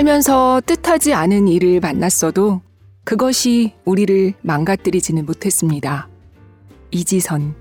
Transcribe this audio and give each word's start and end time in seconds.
살면서 0.00 0.62
뜻하지 0.64 1.12
않은 1.12 1.46
일을 1.46 1.80
만났어도 1.80 2.62
그것이 3.04 3.74
우리를 3.84 4.32
망가뜨리지는 4.40 5.26
못했습니다. 5.26 6.08
이지선. 6.90 7.54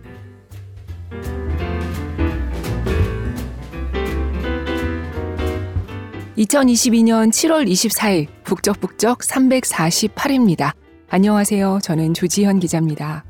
(2022년 6.38 7.30
7월 7.30 7.68
24일) 7.68 8.28
북적북적 8.46 9.20
(348입니다) 9.20 10.72
안녕하세요 11.10 11.80
저는 11.84 12.14
조지현 12.14 12.62
기자입니다. 12.62 13.26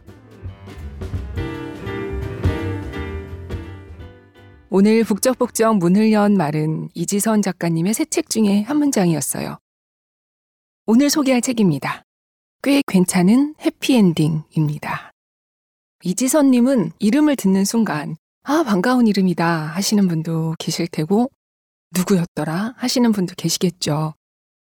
오늘 4.71 5.03
북적북적 5.03 5.77
문을 5.77 6.11
연 6.11 6.37
말은 6.37 6.89
이지선 6.93 7.41
작가님의 7.41 7.93
새 7.95 8.05
책 8.05 8.29
중에 8.29 8.61
한 8.61 8.77
문장이었어요. 8.77 9.57
오늘 10.85 11.09
소개할 11.09 11.41
책입니다. 11.41 12.03
꽤 12.61 12.81
괜찮은 12.85 13.55
해피엔딩입니다. 13.61 15.11
이지선님은 16.03 16.91
이름을 16.99 17.35
듣는 17.35 17.65
순간, 17.65 18.15
아, 18.43 18.63
반가운 18.63 19.07
이름이다 19.07 19.45
하시는 19.45 20.07
분도 20.07 20.55
계실 20.59 20.87
테고, 20.87 21.29
누구였더라 21.95 22.75
하시는 22.77 23.11
분도 23.11 23.33
계시겠죠. 23.35 24.13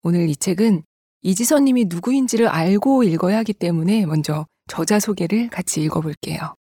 오늘 0.02 0.28
이 0.28 0.36
책은 0.36 0.84
이지선님이 1.22 1.86
누구인지를 1.86 2.48
알고 2.48 3.04
읽어야 3.04 3.38
하기 3.40 3.54
때문에 3.54 4.06
먼저 4.06 4.46
저자 4.68 5.00
소개를 5.00 5.50
같이 5.50 5.82
읽어볼게요. 5.84 6.56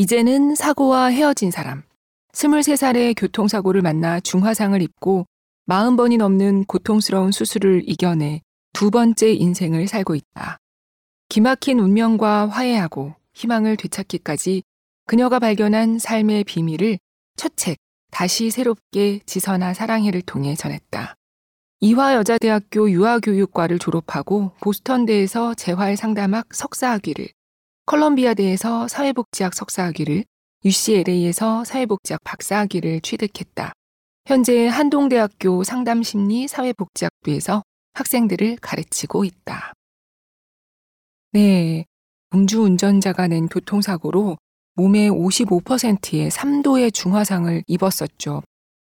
이제는 0.00 0.54
사고와 0.54 1.06
헤어진 1.06 1.50
사람. 1.50 1.82
23살의 2.32 3.14
교통사고를 3.16 3.82
만나 3.82 4.20
중화상을 4.20 4.80
입고 4.80 5.26
40번이 5.66 6.18
넘는 6.18 6.66
고통스러운 6.66 7.32
수술을 7.32 7.82
이겨내 7.84 8.42
두 8.72 8.92
번째 8.92 9.32
인생을 9.32 9.88
살고 9.88 10.14
있다. 10.14 10.58
기막힌 11.28 11.80
운명과 11.80 12.46
화해하고 12.46 13.16
희망을 13.34 13.76
되찾기까지 13.76 14.62
그녀가 15.04 15.40
발견한 15.40 15.98
삶의 15.98 16.44
비밀을 16.44 17.00
첫 17.34 17.56
책, 17.56 17.78
다시 18.12 18.52
새롭게 18.52 19.18
지선아 19.26 19.74
사랑해를 19.74 20.22
통해 20.22 20.54
전했다. 20.54 21.16
이화여자대학교 21.80 22.88
유아교육과를 22.88 23.80
졸업하고 23.80 24.52
보스턴대에서 24.60 25.54
재활 25.54 25.96
상담학 25.96 26.54
석사학위를, 26.54 27.26
컬럼비아대에서 27.88 28.86
사회복지학 28.86 29.54
석사학위를, 29.54 30.22
UCLA에서 30.62 31.64
사회복지학 31.64 32.22
박사학위를 32.22 33.00
취득했다. 33.00 33.72
현재 34.26 34.68
한동대학교 34.68 35.64
상담심리 35.64 36.48
사회복지학부에서 36.48 37.62
학생들을 37.94 38.58
가르치고 38.60 39.24
있다. 39.24 39.72
네. 41.32 41.86
음주운전자가 42.34 43.26
낸 43.26 43.48
교통사고로 43.48 44.36
몸의 44.74 45.10
55%의 45.10 46.30
3도의 46.30 46.92
중화상을 46.92 47.64
입었었죠. 47.66 48.42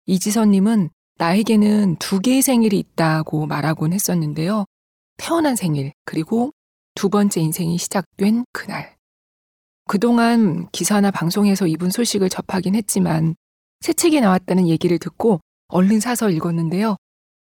이지선님은 0.04 0.90
나에게는 1.16 1.96
두 1.96 2.20
개의 2.20 2.42
생일이 2.42 2.78
있다고 2.78 3.46
말하곤 3.46 3.94
했었는데요. 3.94 4.66
태어난 5.16 5.56
생일, 5.56 5.94
그리고 6.04 6.52
두 6.94 7.08
번째 7.08 7.40
인생이 7.40 7.78
시작된 7.78 8.44
그날. 8.52 8.96
그동안 9.88 10.68
기사나 10.70 11.10
방송에서 11.10 11.66
이분 11.66 11.90
소식을 11.90 12.28
접하긴 12.28 12.74
했지만 12.74 13.34
새 13.80 13.92
책이 13.92 14.20
나왔다는 14.20 14.68
얘기를 14.68 14.98
듣고 14.98 15.40
얼른 15.68 16.00
사서 16.00 16.30
읽었는데요. 16.30 16.96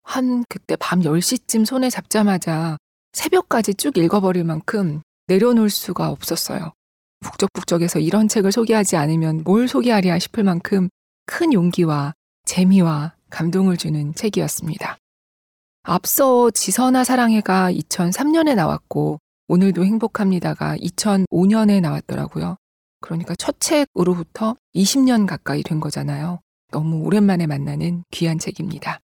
한 0.03 0.44
그때 0.50 0.75
밤 0.75 1.01
10시쯤 1.01 1.66
손에 1.66 1.89
잡자마자 1.89 2.77
새벽까지 3.13 3.75
쭉 3.75 3.97
읽어버릴 3.97 4.44
만큼 4.44 5.01
내려놓을 5.27 5.69
수가 5.69 6.09
없었어요. 6.09 6.73
북적북적에서 7.21 8.00
이런 8.00 8.27
책을 8.27 8.51
소개하지 8.51 8.95
않으면 8.95 9.44
뭘 9.44 9.67
소개하랴 9.67 10.19
싶을 10.19 10.44
만큼 10.44 10.89
큰 11.25 11.53
용기와 11.53 12.13
재미와 12.45 13.16
감동을 13.29 13.77
주는 13.77 14.13
책이었습니다. 14.13 14.97
앞서 15.83 16.51
지선아 16.51 17.03
사랑해가 17.03 17.71
2003년에 17.71 18.56
나왔고 18.56 19.19
오늘도 19.49 19.83
행복합니다가 19.83 20.77
2005년에 20.77 21.81
나왔더라고요. 21.81 22.57
그러니까 23.01 23.33
첫 23.33 23.59
책으로부터 23.59 24.55
20년 24.75 25.25
가까이 25.25 25.63
된 25.63 25.79
거잖아요. 25.79 26.39
너무 26.71 27.03
오랜만에 27.03 27.47
만나는 27.47 28.03
귀한 28.11 28.38
책입니다. 28.38 28.99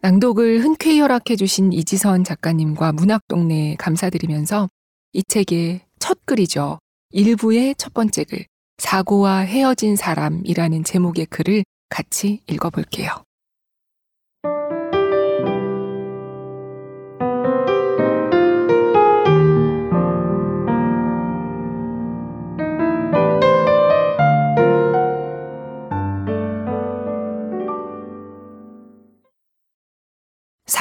낭독을 0.00 0.64
흔쾌히 0.64 1.00
허락해 1.00 1.36
주신 1.36 1.74
이지선 1.74 2.24
작가님과 2.24 2.92
문학동네에 2.92 3.74
감사드리면서 3.76 4.70
이 5.12 5.22
책의 5.22 5.82
첫 5.98 6.24
글이죠. 6.24 6.78
일부의 7.10 7.74
첫 7.76 7.92
번째 7.92 8.24
글, 8.24 8.46
사고와 8.78 9.40
헤어진 9.40 9.94
사람이라는 9.94 10.84
제목의 10.84 11.26
글을 11.26 11.64
같이 11.90 12.40
읽어볼게요. 12.46 13.10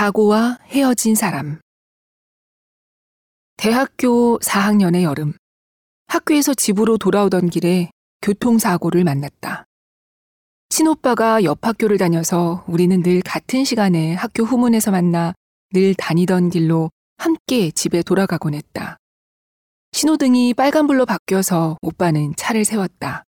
사고와 0.10 0.58
헤어진 0.66 1.14
사람. 1.14 1.60
대학교 3.58 4.40
4학년의 4.40 5.04
여름. 5.04 5.34
학교에서 6.08 6.56
집으로 6.56 6.98
돌아오던 6.98 7.50
길에 7.52 7.92
교통사고를 8.24 9.04
만났다. 9.04 9.66
친오빠가 10.70 11.44
옆 11.44 11.60
학교를 11.62 12.00
다녀서 12.00 12.66
우리는 12.68 13.04
늘 13.04 13.22
같은 13.22 13.64
시간에 13.64 14.16
학교 14.16 14.44
후문에서 14.44 14.90
만나 14.90 15.34
늘 15.74 15.94
다니던 15.94 16.50
길로 16.50 16.90
함께 17.18 17.70
집에 17.70 18.02
돌아가곤 18.02 18.56
했다. 18.56 18.98
신호등이 19.92 20.56
빨간불로 20.56 21.06
바뀌어서 21.06 21.78
오빠는 21.84 22.34
차를 22.36 22.66
세웠다. 22.66 23.26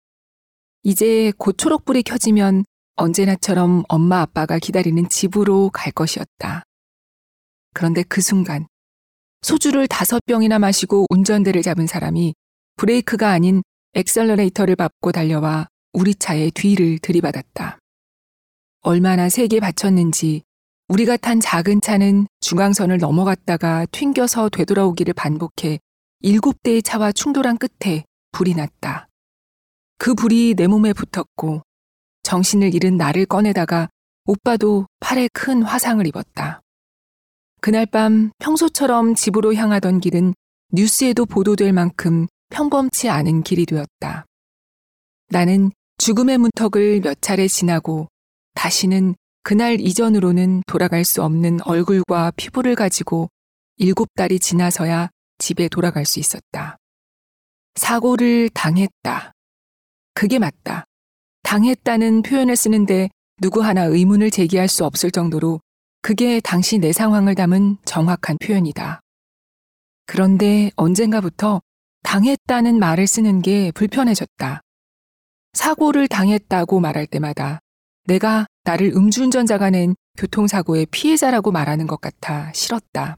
이제 0.84 1.32
곧 1.40 1.58
초록불이 1.58 2.04
켜지면 2.04 2.66
언제나처럼 2.98 3.84
엄마 3.90 4.22
아빠가 4.22 4.60
기다리는 4.60 5.08
집으로 5.10 5.72
갈 5.74 5.92
것이었다. 5.92 6.67
그런데 7.78 8.02
그 8.02 8.22
순간 8.22 8.66
소주를 9.44 9.88
다섯 9.88 10.20
병이나 10.26 10.58
마시고 10.58 11.06
운전대를 11.12 11.62
잡은 11.62 11.86
사람이 11.86 12.34
브레이크가 12.76 13.30
아닌 13.30 13.62
엑셀러레이터를 13.94 14.76
밟고 14.76 15.12
달려와 15.12 15.68
우리 15.94 16.16
차의 16.16 16.50
뒤를 16.52 16.98
들이받았다. 16.98 17.78
얼마나 18.82 19.30
세게 19.30 19.60
받쳤는지 19.60 20.42
우리가 20.88 21.18
탄 21.18 21.40
작은 21.40 21.82
차는 21.82 22.26
중앙선을 22.40 22.98
넘어갔다가 22.98 23.86
튕겨서 23.92 24.50
되돌아오기를 24.50 25.14
반복해 25.14 25.78
일곱 26.22 26.64
대의 26.64 26.82
차와 26.82 27.12
충돌한 27.12 27.60
끝에 27.60 28.06
불이 28.32 28.56
났다. 28.56 29.08
그 30.00 30.16
불이 30.16 30.56
내 30.58 30.66
몸에 30.66 30.94
붙었고 30.94 31.62
정신을 32.24 32.74
잃은 32.74 32.98
나를 32.98 33.28
꺼내다가 33.28 33.90
오빠도 34.26 34.88
팔에 35.00 35.30
큰 35.32 35.62
화상을 35.62 36.06
입었다. 36.08 36.62
그날 37.68 37.86
밤 37.86 38.32
평소처럼 38.40 39.14
집으로 39.14 39.54
향하던 39.54 40.00
길은 40.00 40.34
뉴스에도 40.72 41.26
보도될 41.26 41.74
만큼 41.74 42.26
평범치 42.50 43.10
않은 43.10 43.44
길이 43.44 43.66
되었다. 43.66 44.26
나는 45.28 45.72
죽음의 45.98 46.38
문턱을 46.38 47.02
몇 47.02 47.22
차례 47.22 47.46
지나고 47.50 48.08
다시는 48.54 49.16
그날 49.44 49.82
이전으로는 49.82 50.64
돌아갈 50.66 51.04
수 51.04 51.22
없는 51.22 51.60
얼굴과 51.64 52.32
피부를 52.38 52.76
가지고 52.76 53.28
일곱 53.76 54.08
달이 54.16 54.40
지나서야 54.40 55.10
집에 55.38 55.68
돌아갈 55.68 56.06
수 56.06 56.22
있었다. 56.22 56.78
사고를 57.76 58.48
당했다. 58.54 59.34
그게 60.14 60.40
맞다. 60.40 60.86
당했다는 61.44 62.22
표현을 62.22 62.56
쓰는데 62.56 63.10
누구 63.42 63.62
하나 63.62 63.84
의문을 63.84 64.32
제기할 64.32 64.70
수 64.70 64.86
없을 64.86 65.12
정도로 65.12 65.60
그게 66.02 66.40
당시 66.40 66.78
내 66.78 66.92
상황을 66.94 67.36
담은 67.36 67.78
정확한 67.86 68.38
표현이다. 68.38 69.02
그런데 70.06 70.72
언젠가부터 70.76 71.62
당했다는 72.04 72.80
말을 72.80 73.08
쓰는 73.08 73.42
게 73.42 73.72
불편해졌다. 73.72 74.62
사고를 75.54 76.08
당했다고 76.08 76.80
말할 76.80 77.08
때마다 77.08 77.60
내가 78.06 78.46
나를 78.64 78.94
음주운전자가 78.96 79.70
낸 79.72 79.96
교통사고의 80.18 80.86
피해자라고 80.88 81.52
말하는 81.52 81.88
것 81.88 82.00
같아 82.00 82.52
싫었다. 82.54 83.18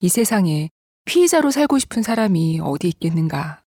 이 0.00 0.08
세상에 0.08 0.70
피해자로 1.04 1.50
살고 1.50 1.78
싶은 1.78 2.02
사람이 2.02 2.60
어디 2.62 2.88
있겠는가. 2.88 3.62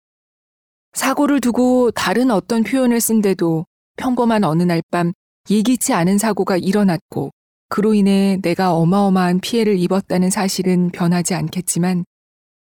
사고를 0.95 1.41
두고 1.41 1.91
다른 1.91 2.31
어떤 2.31 2.63
표현을 2.63 3.01
쓴데도 3.01 3.67
평범한 3.97 4.45
어느 4.45 4.63
날 4.63 4.81
밤 4.91 5.13
예기치 5.51 5.93
않은 5.93 6.17
사고가 6.19 6.57
일어났고 6.57 7.31
그로 7.69 7.95
인해 7.95 8.39
내가 8.43 8.75
어마어마한 8.75 9.41
피해를 9.41 9.79
입었다는 9.79 10.31
사실은 10.31 10.91
변하지 10.91 11.35
않겠지만 11.35 12.05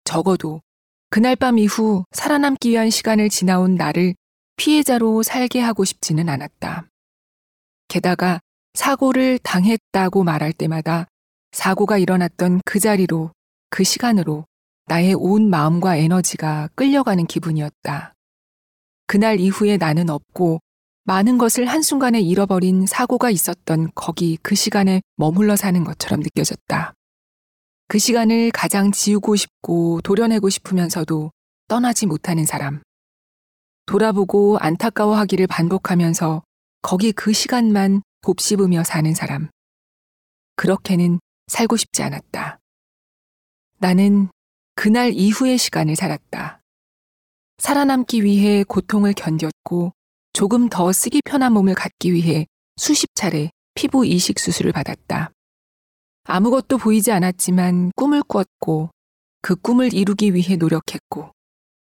적어도 0.04 0.60
그날 1.08 1.34
밤 1.36 1.58
이후 1.58 2.04
살아남기 2.12 2.70
위한 2.70 2.90
시간을 2.90 3.28
지나온 3.30 3.74
나를 3.74 4.14
피해자로 4.56 5.22
살게 5.22 5.60
하고 5.60 5.84
싶지는 5.84 6.28
않았다. 6.28 6.86
게다가 7.88 8.40
사고를 8.74 9.38
당했다고 9.38 10.22
말할 10.22 10.52
때마다 10.52 11.06
사고가 11.52 11.98
일어났던 11.98 12.60
그 12.64 12.78
자리로 12.78 13.32
그 13.70 13.82
시간으로 13.82 14.44
나의 14.86 15.14
온 15.14 15.50
마음과 15.50 15.96
에너지가 15.96 16.68
끌려가는 16.74 17.26
기분이었다. 17.26 18.14
그날 19.06 19.40
이후에 19.40 19.76
나는 19.76 20.10
없고 20.10 20.60
많은 21.10 21.38
것을 21.38 21.66
한순간에 21.66 22.20
잃어버린 22.20 22.86
사고가 22.86 23.30
있었던 23.30 23.90
거기 23.96 24.38
그 24.44 24.54
시간에 24.54 25.02
머물러 25.16 25.56
사는 25.56 25.82
것처럼 25.82 26.20
느껴졌다. 26.20 26.94
그 27.88 27.98
시간을 27.98 28.52
가장 28.52 28.92
지우고 28.92 29.34
싶고 29.34 30.02
도려내고 30.02 30.48
싶으면서도 30.48 31.32
떠나지 31.66 32.06
못하는 32.06 32.46
사람. 32.46 32.80
돌아보고 33.86 34.58
안타까워하기를 34.60 35.48
반복하면서 35.48 36.44
거기 36.80 37.10
그 37.10 37.32
시간만 37.32 38.02
곱씹으며 38.22 38.84
사는 38.84 39.12
사람. 39.12 39.48
그렇게는 40.54 41.18
살고 41.48 41.76
싶지 41.76 42.04
않았다. 42.04 42.60
나는 43.78 44.28
그날 44.76 45.12
이후의 45.12 45.58
시간을 45.58 45.96
살았다. 45.96 46.60
살아남기 47.58 48.22
위해 48.22 48.62
고통을 48.62 49.12
견뎠고 49.14 49.90
조금 50.32 50.68
더 50.68 50.92
쓰기 50.92 51.20
편한 51.24 51.52
몸을 51.52 51.74
갖기 51.74 52.12
위해 52.12 52.46
수십 52.76 53.14
차례 53.14 53.50
피부 53.74 54.06
이식 54.06 54.38
수술을 54.38 54.72
받았다. 54.72 55.32
아무것도 56.24 56.78
보이지 56.78 57.12
않았지만 57.12 57.92
꿈을 57.96 58.22
꾸었고 58.22 58.90
그 59.42 59.56
꿈을 59.56 59.94
이루기 59.94 60.34
위해 60.34 60.56
노력했고 60.56 61.32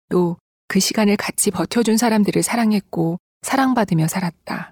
또 0.09 0.37
그 0.67 0.79
시간을 0.79 1.15
같이 1.15 1.51
버텨준 1.51 1.97
사람들을 1.97 2.41
사랑했고 2.43 3.19
사랑받으며 3.43 4.07
살았다. 4.07 4.71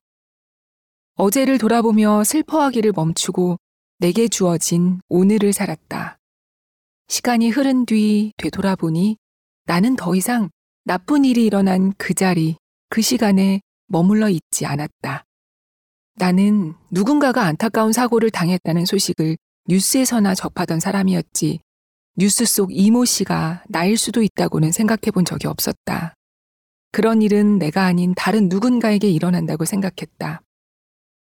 어제를 1.15 1.57
돌아보며 1.57 2.24
슬퍼하기를 2.24 2.92
멈추고 2.95 3.57
내게 4.00 4.27
주어진 4.27 5.00
오늘을 5.10 5.54
살았다. 5.54 6.18
시간이 7.07 7.50
흐른 7.51 7.86
뒤 7.86 8.33
되돌아보니 8.38 9.18
나는 9.65 9.95
더 9.95 10.15
이상 10.15 10.50
나쁜 10.83 11.24
일이 11.24 11.45
일어난 11.45 11.94
그 11.98 12.13
자리, 12.13 12.57
그 12.94 13.01
시간에 13.01 13.60
머물러 13.88 14.30
있지 14.30 14.68
않았다. 14.68 15.24
나는 16.13 16.75
누군가가 16.92 17.42
안타까운 17.42 17.92
사고를 17.92 18.30
당했다는 18.30 18.86
소식을 18.86 19.36
뉴스에서나 19.68 20.36
접하던 20.36 20.80
사람이었지 20.80 21.60
뉴스 22.18 22.45
속 22.45 22.69
이모 22.72 23.04
씨가 23.04 23.63
나일 23.68 23.98
수도 23.98 24.22
있다고는 24.22 24.72
생각해 24.72 25.10
본 25.12 25.25
적이 25.25 25.48
없었다. 25.48 26.13
그런 26.92 27.24
일은 27.24 27.57
내가 27.57 27.86
아닌 27.86 28.13
다른 28.16 28.48
누군가에게 28.48 29.10
일어난다고 29.10 29.66
생각했다. 29.66 30.44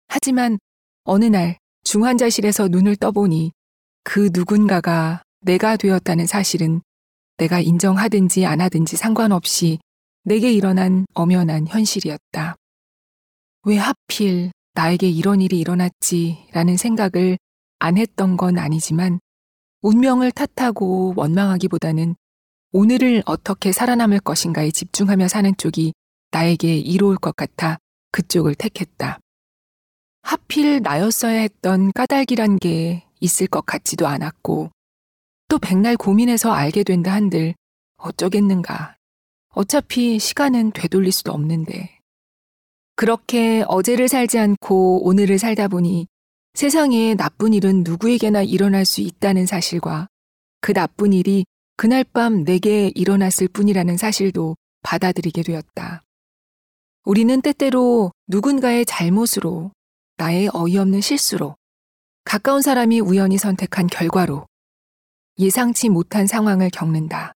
하지만 0.09 0.59
어느 1.05 1.23
날 1.23 1.57
중환자실에서 1.85 2.67
눈을 2.67 2.97
떠보니 2.97 3.53
그 4.03 4.29
누군가가 4.33 5.23
내가 5.39 5.77
되었다는 5.77 6.27
사실은 6.27 6.81
내가 7.37 7.61
인정하든지 7.61 8.45
안 8.45 8.59
하든지 8.59 8.97
상관없이 8.97 9.79
내게 10.27 10.51
일어난 10.51 11.05
엄연한 11.13 11.67
현실이었다. 11.67 12.55
왜 13.67 13.77
하필 13.77 14.51
나에게 14.73 15.07
이런 15.07 15.39
일이 15.39 15.59
일어났지 15.59 16.47
라는 16.51 16.77
생각을 16.77 17.37
안 17.77 17.97
했던 17.97 18.35
건 18.35 18.57
아니지만 18.57 19.19
운명을 19.81 20.31
탓하고 20.31 21.13
원망하기보다는 21.15 22.15
오늘을 22.71 23.21
어떻게 23.27 23.71
살아남을 23.71 24.19
것인가에 24.19 24.71
집중하며 24.71 25.27
사는 25.27 25.55
쪽이 25.57 25.93
나에게 26.31 26.75
이로울 26.75 27.17
것 27.17 27.35
같아 27.35 27.77
그쪽을 28.11 28.55
택했다. 28.55 29.19
하필 30.23 30.81
나였어야 30.81 31.39
했던 31.39 31.91
까닭이란 31.91 32.57
게 32.57 33.05
있을 33.19 33.45
것 33.45 33.63
같지도 33.63 34.07
않았고 34.07 34.71
또 35.49 35.59
백날 35.59 35.95
고민해서 35.95 36.51
알게 36.51 36.83
된다 36.83 37.13
한들 37.13 37.53
어쩌겠는가. 37.97 38.95
어차피 39.55 40.19
시간은 40.19 40.71
되돌릴 40.71 41.13
수도 41.13 41.31
없는데. 41.31 41.99
그렇게 42.97 43.63
어제를 43.67 44.09
살지 44.09 44.37
않고 44.37 45.07
오늘을 45.07 45.39
살다 45.39 45.69
보니 45.69 46.07
세상에 46.53 47.15
나쁜 47.15 47.53
일은 47.53 47.83
누구에게나 47.85 48.43
일어날 48.43 48.83
수 48.85 48.99
있다는 48.99 49.45
사실과 49.45 50.07
그 50.59 50.73
나쁜 50.73 51.13
일이 51.13 51.45
그날 51.77 52.03
밤 52.03 52.43
내게 52.43 52.91
일어났을 52.95 53.47
뿐이라는 53.47 53.95
사실도 53.95 54.57
받아들이게 54.83 55.43
되었다. 55.43 56.01
우리는 57.05 57.41
때때로 57.41 58.11
누군가의 58.27 58.85
잘못으로, 58.85 59.71
나의 60.17 60.49
어이없는 60.53 60.99
실수로, 60.99 61.55
가까운 62.25 62.61
사람이 62.61 62.99
우연히 62.99 63.37
선택한 63.37 63.87
결과로 63.87 64.47
예상치 65.39 65.89
못한 65.89 66.27
상황을 66.27 66.69
겪는다. 66.71 67.34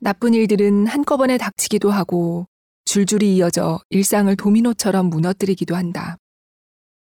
나쁜 0.00 0.32
일들은 0.34 0.86
한꺼번에 0.86 1.36
닥치기도 1.36 1.90
하고 1.90 2.46
줄줄이 2.84 3.36
이어져 3.36 3.78
일상을 3.90 4.34
도미노처럼 4.34 5.10
무너뜨리기도 5.10 5.76
한다. 5.76 6.16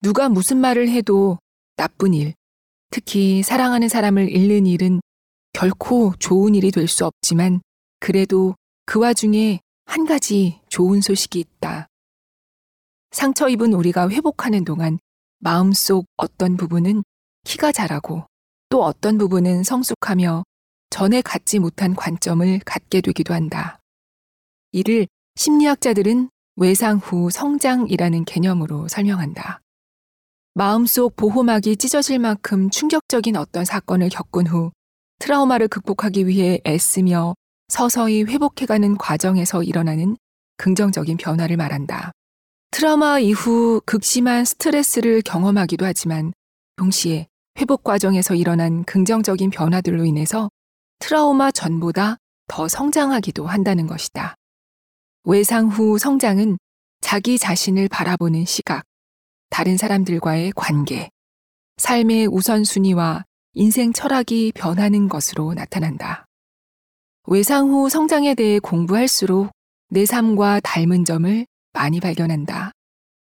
누가 0.02 0.30
무슨 0.30 0.58
말을 0.58 0.90
해도 0.90 1.40
나쁜 1.78 2.14
일, 2.14 2.36
특히 2.92 3.42
사랑하는 3.42 3.90
사람을 3.90 4.30
잃는 4.30 4.68
일은 4.68 5.02
결코 5.54 6.14
좋은 6.20 6.54
일이 6.54 6.72
될 6.72 6.88
수 6.88 7.06
없지만 7.06 7.62
그래도 8.00 8.56
그 8.86 9.00
와중에 9.00 9.60
한 9.86 10.06
가지 10.06 10.62
좋은 10.70 11.02
소식이 11.02 11.40
있다. 11.40 11.88
상처 13.12 13.50
입은 13.50 13.74
우리가 13.74 14.10
회복하는 14.10 14.64
동안 14.64 15.00
마음속 15.40 16.06
어떤 16.18 16.56
부분은 16.56 17.04
키가 17.46 17.72
자라고 17.72 18.26
또 18.70 18.84
어떤 18.84 19.18
부분은 19.18 19.64
성숙하며 19.64 20.44
전에 20.96 21.22
갖지 21.22 21.60
못한 21.60 21.94
관점을 21.94 22.60
갖게 22.60 23.02
되기도 23.02 23.34
한다. 23.34 23.82
이를 24.72 25.08
심리학자들은 25.36 26.30
외상 26.56 27.00
후 27.00 27.30
성장이라는 27.30 28.24
개념으로 28.24 28.88
설명한다. 28.88 29.60
마음속 30.54 31.18
보호막이 31.18 31.76
찢어질 31.76 32.20
만큼 32.20 32.70
충격적인 32.70 33.36
어떤 33.36 33.66
사건을 33.66 34.08
겪은 34.08 34.48
후 34.48 34.72
트라우마를 35.20 35.68
극복하기 35.68 36.28
위해 36.28 36.62
애쓰며 36.66 37.36
서서히 37.68 38.24
회복해가는 38.24 38.98
과정에서 38.98 39.64
일어나는 39.64 40.16
긍정적인 40.56 41.18
변화를 41.18 41.58
말한다. 41.58 42.14
트라우마 42.72 43.20
이후 43.20 43.82
극심한 43.86 44.46
스트레스를 44.46 45.24
경험하기도 45.24 45.86
하지만 45.86 46.32
동시에 46.78 47.28
회복 47.60 47.84
과정에서 47.84 48.34
일어난 48.34 48.86
긍정적인 48.86 49.50
변화들로 49.50 50.06
인해서 50.06 50.50
트라우마 51.00 51.52
전보다 51.52 52.18
더 52.48 52.68
성장하기도 52.68 53.46
한다는 53.48 53.88
것이다. 53.88 54.36
외상 55.24 55.68
후 55.68 55.98
성장은 55.98 56.58
자기 57.02 57.38
자신을 57.38 57.88
바라보는 57.90 58.46
시각, 58.46 58.84
다른 59.50 59.78
사람들과의 59.78 60.54
관계, 60.56 61.10
삶의 61.78 62.28
우선순위와 62.28 63.24
인생 63.54 63.94
철학이 63.94 64.52
변하는 64.56 65.08
것으로 65.08 65.54
나타난다. 65.54 66.26
외상 67.28 67.70
후 67.70 67.90
성장에 67.90 68.36
대해 68.36 68.60
공부할수록 68.60 69.52
내 69.90 70.06
삶과 70.06 70.60
닮은 70.62 71.06
점을 71.06 71.46
많이 71.74 72.00
발견한다. 72.00 72.72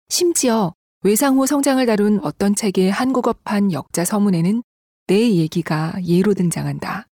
심지어 0.09 0.75
외상 1.03 1.39
후 1.39 1.47
성장을 1.47 1.85
다룬 1.87 2.21
어떤 2.23 2.55
책의 2.55 2.91
한국어판 2.91 3.73
역자 3.73 4.05
서문에는 4.05 4.63
내 5.07 5.31
얘기가 5.31 5.95
예로 6.05 6.35
등장한다. 6.35 7.07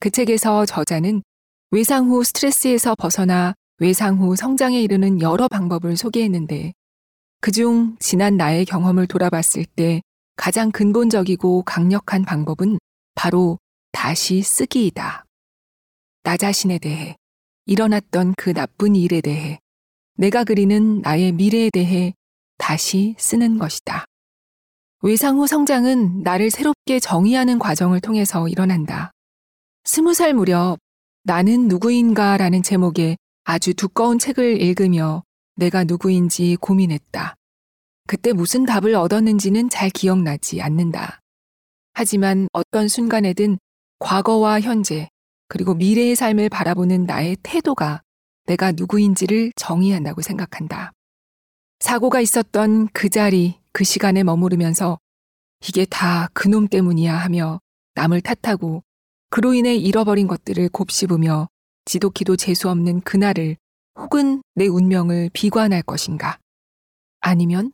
그 0.00 0.10
책에서 0.10 0.66
저자는 0.66 1.22
외상 1.70 2.08
후 2.08 2.22
스트레스에서 2.22 2.94
벗어나 2.94 3.54
외상 3.78 4.18
후 4.18 4.36
성장에 4.36 4.80
이르는 4.80 5.20
여러 5.20 5.48
방법을 5.48 5.96
소개했는데 5.96 6.72
그중 7.40 7.96
지난 7.98 8.36
나의 8.36 8.64
경험을 8.64 9.06
돌아봤을 9.06 9.64
때 9.76 10.00
가장 10.36 10.70
근본적이고 10.70 11.62
강력한 11.62 12.24
방법은 12.24 12.78
바로 13.14 13.58
다시 13.92 14.42
쓰기이다. 14.42 15.24
나 16.22 16.36
자신에 16.36 16.78
대해, 16.78 17.16
일어났던 17.66 18.34
그 18.36 18.52
나쁜 18.52 18.96
일에 18.96 19.20
대해, 19.20 19.60
내가 20.16 20.44
그리는 20.44 21.00
나의 21.02 21.32
미래에 21.32 21.70
대해 21.70 22.14
다시 22.56 23.14
쓰는 23.18 23.58
것이다. 23.58 24.04
외상 25.02 25.36
후 25.38 25.46
성장은 25.46 26.22
나를 26.22 26.50
새롭게 26.50 26.98
정의하는 26.98 27.58
과정을 27.58 28.00
통해서 28.00 28.48
일어난다. 28.48 29.10
스무 29.86 30.14
살 30.14 30.32
무렵 30.32 30.78
나는 31.24 31.68
누구인가 31.68 32.38
라는 32.38 32.62
제목의 32.62 33.18
아주 33.44 33.74
두꺼운 33.74 34.18
책을 34.18 34.62
읽으며 34.62 35.22
내가 35.56 35.84
누구인지 35.84 36.56
고민했다. 36.58 37.34
그때 38.06 38.32
무슨 38.32 38.64
답을 38.64 38.94
얻었는지는 38.94 39.68
잘 39.68 39.90
기억나지 39.90 40.62
않는다. 40.62 41.20
하지만 41.92 42.48
어떤 42.52 42.88
순간에든 42.88 43.58
과거와 43.98 44.62
현재, 44.62 45.10
그리고 45.48 45.74
미래의 45.74 46.16
삶을 46.16 46.48
바라보는 46.48 47.04
나의 47.04 47.36
태도가 47.42 48.02
내가 48.46 48.72
누구인지를 48.72 49.52
정의한다고 49.56 50.22
생각한다. 50.22 50.92
사고가 51.80 52.22
있었던 52.22 52.88
그 52.94 53.10
자리, 53.10 53.60
그 53.72 53.84
시간에 53.84 54.22
머무르면서 54.22 54.98
이게 55.66 55.84
다 55.84 56.28
그놈 56.32 56.68
때문이야 56.68 57.14
하며 57.14 57.60
남을 57.94 58.22
탓하고 58.22 58.82
그로 59.34 59.52
인해 59.52 59.74
잃어버린 59.74 60.28
것들을 60.28 60.68
곱씹으며 60.68 61.48
지독히도 61.86 62.36
재수 62.36 62.70
없는 62.70 63.00
그날을 63.00 63.56
혹은 63.98 64.44
내 64.54 64.68
운명을 64.68 65.30
비관할 65.32 65.82
것인가? 65.82 66.38
아니면 67.18 67.72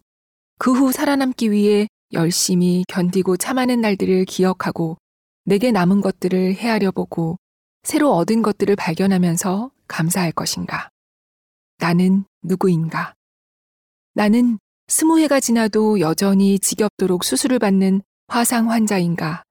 그 0.56 0.72
후 0.72 0.90
살아남기 0.90 1.50
위해 1.50 1.86
열심히 2.14 2.82
견디고 2.88 3.36
참아낸 3.36 3.82
날들을 3.82 4.24
기억하고 4.24 4.96
내게 5.44 5.70
남은 5.70 6.00
것들을 6.00 6.54
헤아려 6.54 6.92
보고 6.92 7.36
새로 7.82 8.14
얻은 8.14 8.40
것들을 8.40 8.74
발견하면서 8.74 9.70
감사할 9.86 10.32
것인가? 10.32 10.88
나는 11.76 12.24
누구인가? 12.42 13.12
나는 14.14 14.58
스무 14.88 15.18
해가 15.18 15.40
지나도 15.40 16.00
여전히 16.00 16.58
지겹도록 16.58 17.22
수술을 17.22 17.58
받는 17.58 18.00
화상 18.28 18.70
환자인가? 18.70 19.42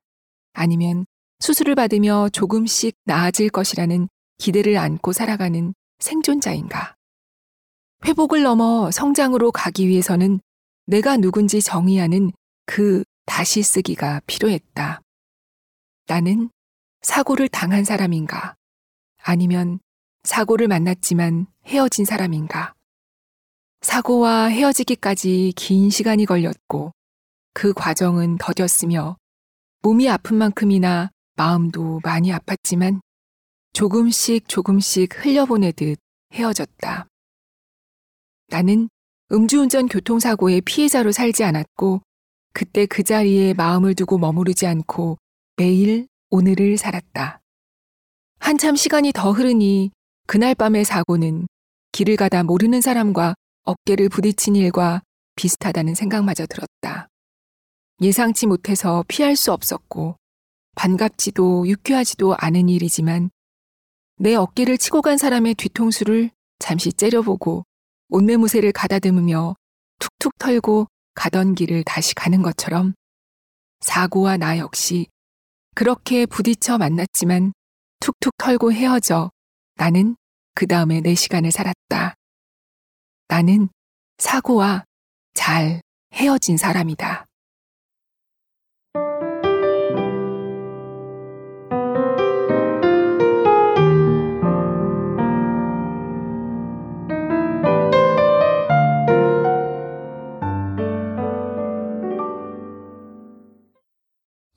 아니면 0.54 1.06
수술을 1.40 1.76
받으며 1.76 2.30
조금씩 2.30 2.96
나아질 3.06 3.50
것이라는 3.50 4.10
기대를 4.38 4.78
안고 4.78 5.14
살아가는 5.14 5.74
생존자인가? 6.00 6.96
회복을 8.06 8.44
넘어 8.44 8.92
성장으로 8.92 9.52
가기 9.52 9.88
위해서는 9.88 10.40
내가 10.86 11.18
누군지 11.18 11.62
정의하는 11.62 12.32
그 12.66 13.04
다시 13.26 13.62
쓰기가 13.62 14.22
필요했다. 14.26 15.02
나는 16.08 16.50
사고를 17.02 17.48
당한 17.48 17.84
사람인가? 17.84 18.56
아니면 19.22 19.80
사고를 20.24 20.68
만났지만 20.68 21.48
헤어진 21.66 22.06
사람인가? 22.06 22.74
사고와 23.82 24.48
헤어지기까지 24.48 25.54
긴 25.56 25.90
시간이 25.90 26.26
걸렸고 26.26 26.92
그 27.54 27.74
과정은 27.74 28.38
더뎠으며 28.38 29.16
몸이 29.82 30.10
아픈 30.10 30.38
만큼이나 30.38 31.12
마음도 31.40 32.02
많이 32.04 32.34
아팠지만 32.34 33.00
조금씩 33.72 34.50
조금씩 34.50 35.24
흘려보내듯 35.24 35.98
헤어졌다. 36.34 37.08
나는 38.48 38.90
음주운전 39.32 39.88
교통사고의 39.88 40.60
피해자로 40.60 41.14
살지 41.14 41.46
않았고 41.46 42.02
그때 42.52 42.86
그 42.86 43.04
자리에 43.04 43.54
마음을 43.54 43.96
두고 43.96 44.18
머무르지 44.18 44.68
않고 44.68 45.18
매일 45.56 46.10
오늘을 46.30 46.78
살았다. 46.78 47.40
한참 48.40 48.76
시간이 48.76 49.14
더 49.14 49.32
흐르니 49.32 49.92
그날 50.28 50.54
밤의 50.54 50.84
사고는 50.84 51.48
길을 51.94 52.18
가다 52.18 52.44
모르는 52.44 52.82
사람과 52.82 53.36
어깨를 53.64 54.10
부딪힌 54.10 54.58
일과 54.58 55.02
비슷하다는 55.36 55.96
생각마저 55.96 56.46
들었다. 56.48 57.08
예상치 58.02 58.46
못해서 58.46 59.06
피할 59.08 59.38
수 59.38 59.54
없었고 59.54 60.18
반갑지도 60.80 61.68
유쾌하지도 61.68 62.38
않은 62.38 62.70
일이지만 62.70 63.32
내 64.16 64.34
어깨를 64.34 64.78
치고 64.78 65.02
간 65.02 65.18
사람의 65.18 65.56
뒤통수를 65.56 66.32
잠시 66.58 66.94
째려보고 66.94 67.66
옷매무새를 68.08 68.72
가다듬으며 68.72 69.56
툭툭 70.00 70.40
털고 70.40 70.88
가던 71.16 71.56
길을 71.56 71.84
다시 71.84 72.16
가는 72.16 72.42
것처럼 72.42 72.94
사고와 73.82 74.38
나 74.38 74.58
역시 74.58 75.08
그렇게 75.76 76.26
부딪혀 76.26 76.78
만났지만 76.78 77.52
툭툭 78.00 78.38
털고 78.38 78.72
헤어져 78.72 79.32
나는 79.76 80.16
그 80.56 80.66
다음에 80.66 81.02
내 81.02 81.14
시간을 81.14 81.52
살았다. 81.52 82.16
나는 83.28 83.68
사고와 84.18 84.86
잘 85.34 85.82
헤어진 86.14 86.56
사람이다. 86.56 87.29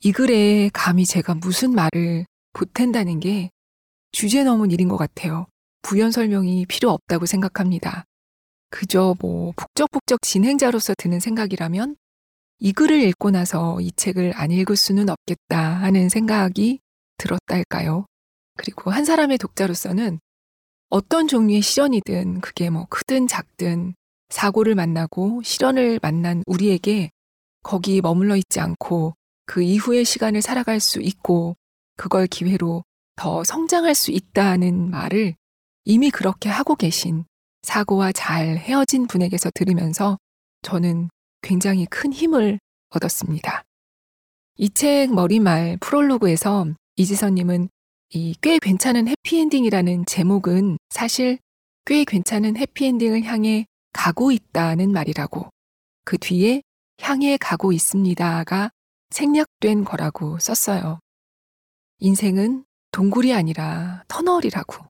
이 0.04 0.10
글에 0.10 0.68
감히 0.72 1.06
제가 1.06 1.36
무슨 1.36 1.76
말을 1.76 2.26
보탠다는 2.54 3.20
게 3.20 3.50
주제 4.10 4.42
넘은 4.42 4.72
일인 4.72 4.88
것 4.88 4.96
같아요. 4.96 5.46
부연 5.82 6.10
설명이 6.10 6.66
필요 6.66 6.90
없다고 6.90 7.24
생각합니다. 7.26 8.04
그저 8.68 9.14
뭐 9.20 9.52
북적북적 9.54 10.22
진행자로서 10.22 10.94
드는 10.98 11.20
생각이라면 11.20 11.94
이 12.58 12.72
글을 12.72 13.00
읽고 13.00 13.30
나서 13.30 13.80
이 13.80 13.92
책을 13.92 14.32
안 14.34 14.50
읽을 14.50 14.74
수는 14.74 15.08
없겠다 15.08 15.56
하는 15.56 16.08
생각이 16.08 16.80
들었다 17.16 17.54
할까요? 17.54 18.04
그리고 18.56 18.90
한 18.90 19.04
사람의 19.04 19.38
독자로서는 19.38 20.18
어떤 20.88 21.28
종류의 21.28 21.62
시련이든 21.62 22.40
그게 22.40 22.70
뭐 22.70 22.86
크든 22.90 23.28
작든 23.28 23.94
사고를 24.30 24.74
만나고 24.74 25.42
시련을 25.44 26.00
만난 26.02 26.42
우리에게 26.48 27.10
거기 27.62 28.00
머물러 28.00 28.34
있지 28.34 28.58
않고 28.58 29.14
그 29.52 29.60
이후의 29.62 30.06
시간을 30.06 30.40
살아갈 30.40 30.80
수 30.80 31.02
있고 31.02 31.58
그걸 31.98 32.26
기회로 32.26 32.84
더 33.16 33.44
성장할 33.44 33.94
수 33.94 34.10
있다는 34.10 34.88
말을 34.90 35.34
이미 35.84 36.10
그렇게 36.10 36.48
하고 36.48 36.74
계신 36.74 37.26
사고와 37.60 38.12
잘 38.12 38.56
헤어진 38.56 39.06
분에게서 39.06 39.50
들으면서 39.54 40.16
저는 40.62 41.10
굉장히 41.42 41.84
큰 41.84 42.14
힘을 42.14 42.60
얻었습니다. 42.88 43.62
이 44.56 44.70
책 44.70 45.12
머리말 45.12 45.76
프롤로그에서 45.82 46.68
이지선님은 46.96 47.68
이 48.14 48.34
꽤 48.40 48.58
괜찮은 48.58 49.06
해피엔딩이라는 49.06 50.06
제목은 50.06 50.78
사실 50.88 51.38
꽤 51.84 52.04
괜찮은 52.04 52.56
해피엔딩을 52.56 53.24
향해 53.24 53.66
가고 53.92 54.32
있다는 54.32 54.92
말이라고 54.92 55.50
그 56.06 56.16
뒤에 56.16 56.62
향해 57.02 57.36
가고 57.36 57.72
있습니다가 57.72 58.70
생략된 59.12 59.84
거라고 59.84 60.38
썼어요. 60.38 61.00
인생은 62.00 62.64
동굴이 62.90 63.32
아니라 63.32 64.04
터널이라고. 64.08 64.84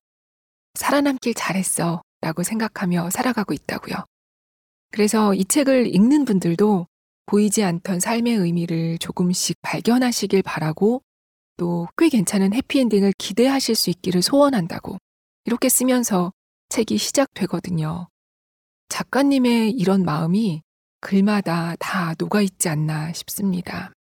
살아남길 0.75 1.35
잘했어 1.35 2.03
라고 2.21 2.43
생각하며 2.43 3.11
살아가고 3.11 3.53
있다고요. 3.53 4.05
그래서 4.91 5.35
이 5.35 5.45
책을 5.45 5.95
읽는 5.95 6.25
분들도 6.25 6.87
보이지 7.27 7.63
않던 7.63 8.01
삶의 8.01 8.35
의미를 8.37 8.99
조금씩 8.99 9.57
발견하시길 9.63 10.43
바라고 10.43 11.03
또 11.57 11.87
꽤 11.97 12.09
괜찮은 12.09 12.55
해피엔딩을 12.55 13.13
기대하실 13.19 13.75
수 13.75 13.91
있기를 13.91 14.23
소원한다고 14.23 14.99
이렇게 15.45 15.69
쓰면서 15.69 16.33
책이 16.71 16.99
시작되거든요. 16.99 18.09
작가님의 18.89 19.71
이런 19.73 20.05
마음이 20.05 20.63
글마다 21.01 21.77
다 21.79 22.15
녹아있지 22.19 22.69
않나 22.69 23.13
싶습니다. 23.13 23.93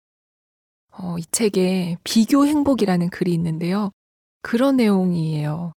어, 0.91 1.17
이 1.17 1.23
책에 1.31 1.97
비교 2.03 2.45
행복이라는 2.45 3.09
글이 3.09 3.33
있는데요. 3.33 3.91
그런 4.41 4.77
내용이에요. 4.77 5.73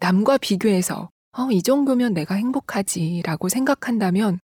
남과 0.00 0.38
비교해서 0.38 1.10
어, 1.32 1.50
이 1.50 1.62
정도면 1.62 2.14
내가 2.14 2.34
행복하지라고 2.34 3.48
생각한다면 3.48 4.40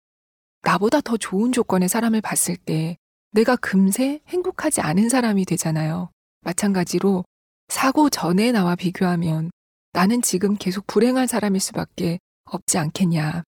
나보다 0.62 1.02
더 1.02 1.18
좋은 1.18 1.52
조건의 1.52 1.90
사람을 1.90 2.22
봤을 2.22 2.56
때 2.56 2.98
내가 3.32 3.56
금세 3.56 4.20
행복하지 4.28 4.82
않은 4.82 5.10
사람이 5.10 5.46
되잖아요. 5.46 6.10
마찬가지로 6.42 7.24
사고 7.70 8.10
전에 8.10 8.52
나와 8.52 8.76
비교하면 8.76 9.52
나는 9.94 10.22
지금 10.22 10.56
계속 10.56 10.86
불행한 10.88 11.28
사람일 11.28 11.60
수밖에 11.62 12.20
없지 12.46 12.78
않겠냐. 12.78 13.44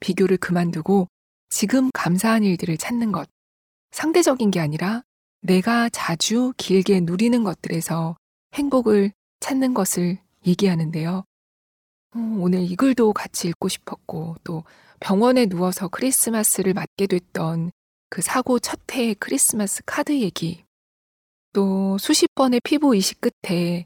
비교를 0.00 0.36
그만두고 0.36 1.08
지금 1.50 1.90
감사한 1.92 2.44
일들을 2.44 2.76
찾는 2.76 3.12
것. 3.12 3.28
상대적인 3.90 4.50
게 4.50 4.60
아니라 4.60 5.02
내가 5.44 5.90
자주 5.90 6.54
길게 6.56 7.00
누리는 7.00 7.44
것들에서 7.44 8.16
행복을 8.54 9.12
찾는 9.40 9.74
것을 9.74 10.18
얘기하는데요. 10.46 11.22
어, 12.16 12.36
오늘 12.38 12.62
이 12.62 12.74
글도 12.76 13.12
같이 13.12 13.48
읽고 13.48 13.68
싶었고, 13.68 14.36
또 14.42 14.64
병원에 15.00 15.44
누워서 15.44 15.88
크리스마스를 15.88 16.72
맞게 16.72 17.06
됐던 17.08 17.72
그 18.08 18.22
사고 18.22 18.58
첫 18.58 18.80
해의 18.90 19.16
크리스마스 19.16 19.82
카드 19.84 20.18
얘기, 20.18 20.64
또 21.52 21.98
수십 21.98 22.34
번의 22.34 22.60
피부 22.64 22.96
이식 22.96 23.20
끝에 23.20 23.84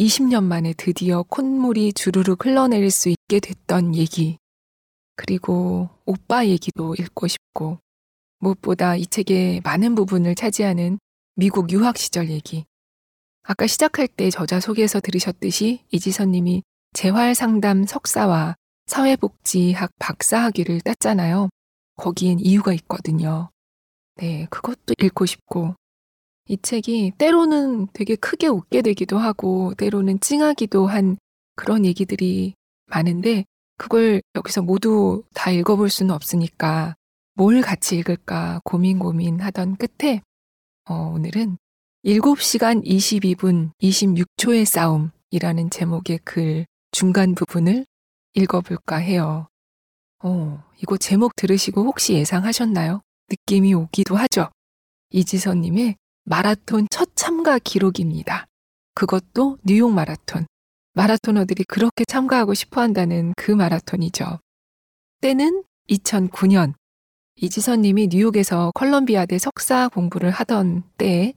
20년 0.00 0.42
만에 0.42 0.74
드디어 0.76 1.22
콧물이 1.22 1.92
주르륵 1.92 2.44
흘러내릴 2.44 2.90
수 2.90 3.10
있게 3.10 3.38
됐던 3.38 3.94
얘기, 3.94 4.38
그리고 5.14 5.88
오빠 6.04 6.44
얘기도 6.46 6.96
읽고 6.96 7.28
싶고, 7.28 7.78
무엇보다 8.46 8.96
이 8.96 9.06
책의 9.06 9.62
많은 9.64 9.94
부분을 9.94 10.34
차지하는 10.34 10.98
미국 11.34 11.70
유학 11.72 11.98
시절 11.98 12.30
얘기. 12.30 12.64
아까 13.42 13.66
시작할 13.66 14.08
때 14.08 14.30
저자 14.30 14.60
소개에서 14.60 15.00
들으셨듯이 15.00 15.84
이지선님이 15.90 16.62
재활 16.92 17.34
상담 17.34 17.84
석사와 17.84 18.54
사회복지학 18.86 19.90
박사 19.98 20.44
학위를 20.44 20.80
땄잖아요. 20.80 21.48
거기엔 21.96 22.38
이유가 22.40 22.72
있거든요. 22.74 23.50
네, 24.16 24.46
그것도 24.50 24.94
읽고 24.98 25.26
싶고. 25.26 25.74
이 26.48 26.56
책이 26.62 27.12
때로는 27.18 27.88
되게 27.92 28.14
크게 28.14 28.46
웃게 28.46 28.82
되기도 28.82 29.18
하고, 29.18 29.74
때로는 29.74 30.20
찡하기도 30.20 30.86
한 30.86 31.16
그런 31.56 31.84
얘기들이 31.84 32.54
많은데, 32.86 33.44
그걸 33.76 34.22
여기서 34.36 34.62
모두 34.62 35.24
다 35.34 35.50
읽어볼 35.50 35.90
수는 35.90 36.14
없으니까, 36.14 36.94
뭘 37.38 37.60
같이 37.60 37.98
읽을까 37.98 38.62
고민 38.64 38.98
고민 38.98 39.40
하던 39.40 39.76
끝에, 39.76 40.22
어, 40.88 40.94
오늘은 40.94 41.58
7시간 42.02 42.82
22분 42.82 43.72
26초의 43.82 44.64
싸움이라는 44.64 45.68
제목의 45.68 46.20
글 46.24 46.64
중간 46.92 47.34
부분을 47.34 47.84
읽어볼까 48.32 48.96
해요. 48.96 49.48
어, 50.24 50.64
이거 50.80 50.96
제목 50.96 51.36
들으시고 51.36 51.82
혹시 51.82 52.14
예상하셨나요? 52.14 53.02
느낌이 53.28 53.74
오기도 53.74 54.16
하죠. 54.16 54.48
이지선님의 55.10 55.96
마라톤 56.24 56.86
첫 56.90 57.10
참가 57.16 57.58
기록입니다. 57.58 58.46
그것도 58.94 59.58
뉴욕 59.62 59.92
마라톤. 59.92 60.46
마라토너들이 60.94 61.64
그렇게 61.64 62.06
참가하고 62.06 62.54
싶어 62.54 62.80
한다는 62.80 63.34
그 63.36 63.52
마라톤이죠. 63.52 64.40
때는 65.20 65.64
2009년. 65.90 66.72
이지선님이 67.38 68.08
뉴욕에서 68.10 68.72
컬럼비아대 68.74 69.38
석사 69.38 69.88
공부를 69.88 70.30
하던 70.30 70.84
때에 70.96 71.34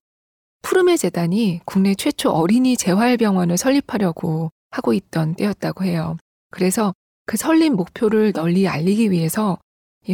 푸르메 0.62 0.96
재단이 0.96 1.60
국내 1.66 1.94
최초 1.94 2.30
어린이 2.30 2.78
재활병원을 2.78 3.58
설립하려고 3.58 4.50
하고 4.72 4.94
있던 4.94 5.36
때였다고 5.36 5.84
해요. 5.84 6.16
그래서 6.52 6.94
그 7.26 7.36
설립 7.36 7.72
목표를 7.74 8.32
널리 8.32 8.68
알리기 8.68 9.12
위해서 9.12 9.58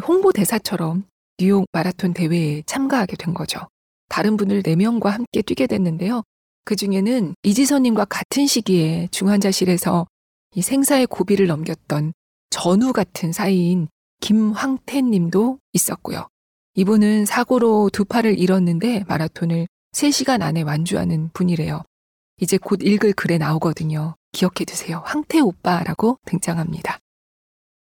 홍보 0.08 0.32
대사처럼 0.32 1.04
뉴욕 1.38 1.66
마라톤 1.72 2.14
대회에 2.14 2.64
참가하게 2.66 3.16
된 3.18 3.36
거죠. 3.36 3.60
다른 4.10 4.38
분들 4.38 4.64
4명과 4.64 5.10
함께 5.10 5.44
뛰게 5.44 5.68
됐는데요. 5.68 6.24
그 6.64 6.76
중에는 6.76 7.36
이지선님과 7.44 8.06
같은 8.06 8.48
시기에 8.48 9.08
중환자실에서 9.12 10.08
이 10.56 10.62
생사의 10.64 11.06
고비를 11.08 11.46
넘겼던 11.46 12.14
전우 12.50 12.92
같은 12.92 13.32
사이인 13.32 13.88
김황태 14.22 15.02
님도 15.02 15.60
있었고요. 15.74 16.28
이분은 16.76 17.26
사고로 17.26 17.90
두 17.92 18.06
팔을 18.06 18.38
잃었는데 18.38 19.06
마라톤을 19.08 19.68
3시간 19.94 20.42
안에 20.42 20.62
완주하는 20.62 21.30
분이래요. 21.34 21.84
이제 22.42 22.58
곧 22.58 22.82
읽을 22.84 23.14
글에 23.14 23.38
나오거든요. 23.38 24.16
기억해 24.34 24.66
두세요. 24.68 25.02
황태 25.06 25.40
오빠라고 25.40 26.20
등장합니다. 26.26 27.00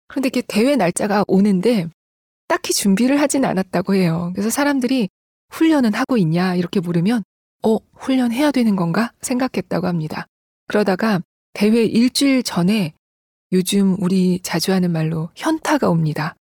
그런데 0.08 0.28
이렇게 0.28 0.42
대회 0.46 0.76
날짜가 0.76 1.24
오는데 1.28 1.90
딱히 2.48 2.74
준비를 2.74 3.22
하진 3.22 3.46
않았다고 3.46 3.96
해요. 3.96 4.32
그래서 4.34 4.50
사람들이 4.50 5.10
훈련은 5.52 5.94
하고 5.94 6.18
있냐 6.18 6.56
이렇게 6.56 6.80
물으면 6.80 7.24
어, 7.64 7.78
훈련해야 7.94 8.52
되는 8.52 8.76
건가 8.76 9.12
생각했다고 9.22 9.88
합니다. 9.88 10.28
그러다가 10.68 11.22
대회 11.54 11.84
일주일 11.86 12.44
전에 12.44 12.94
요즘 13.52 13.96
우리 14.02 14.40
자주 14.42 14.72
하는 14.74 14.92
말로 14.92 15.30
현타가 15.36 15.90
옵니다. 15.90 16.36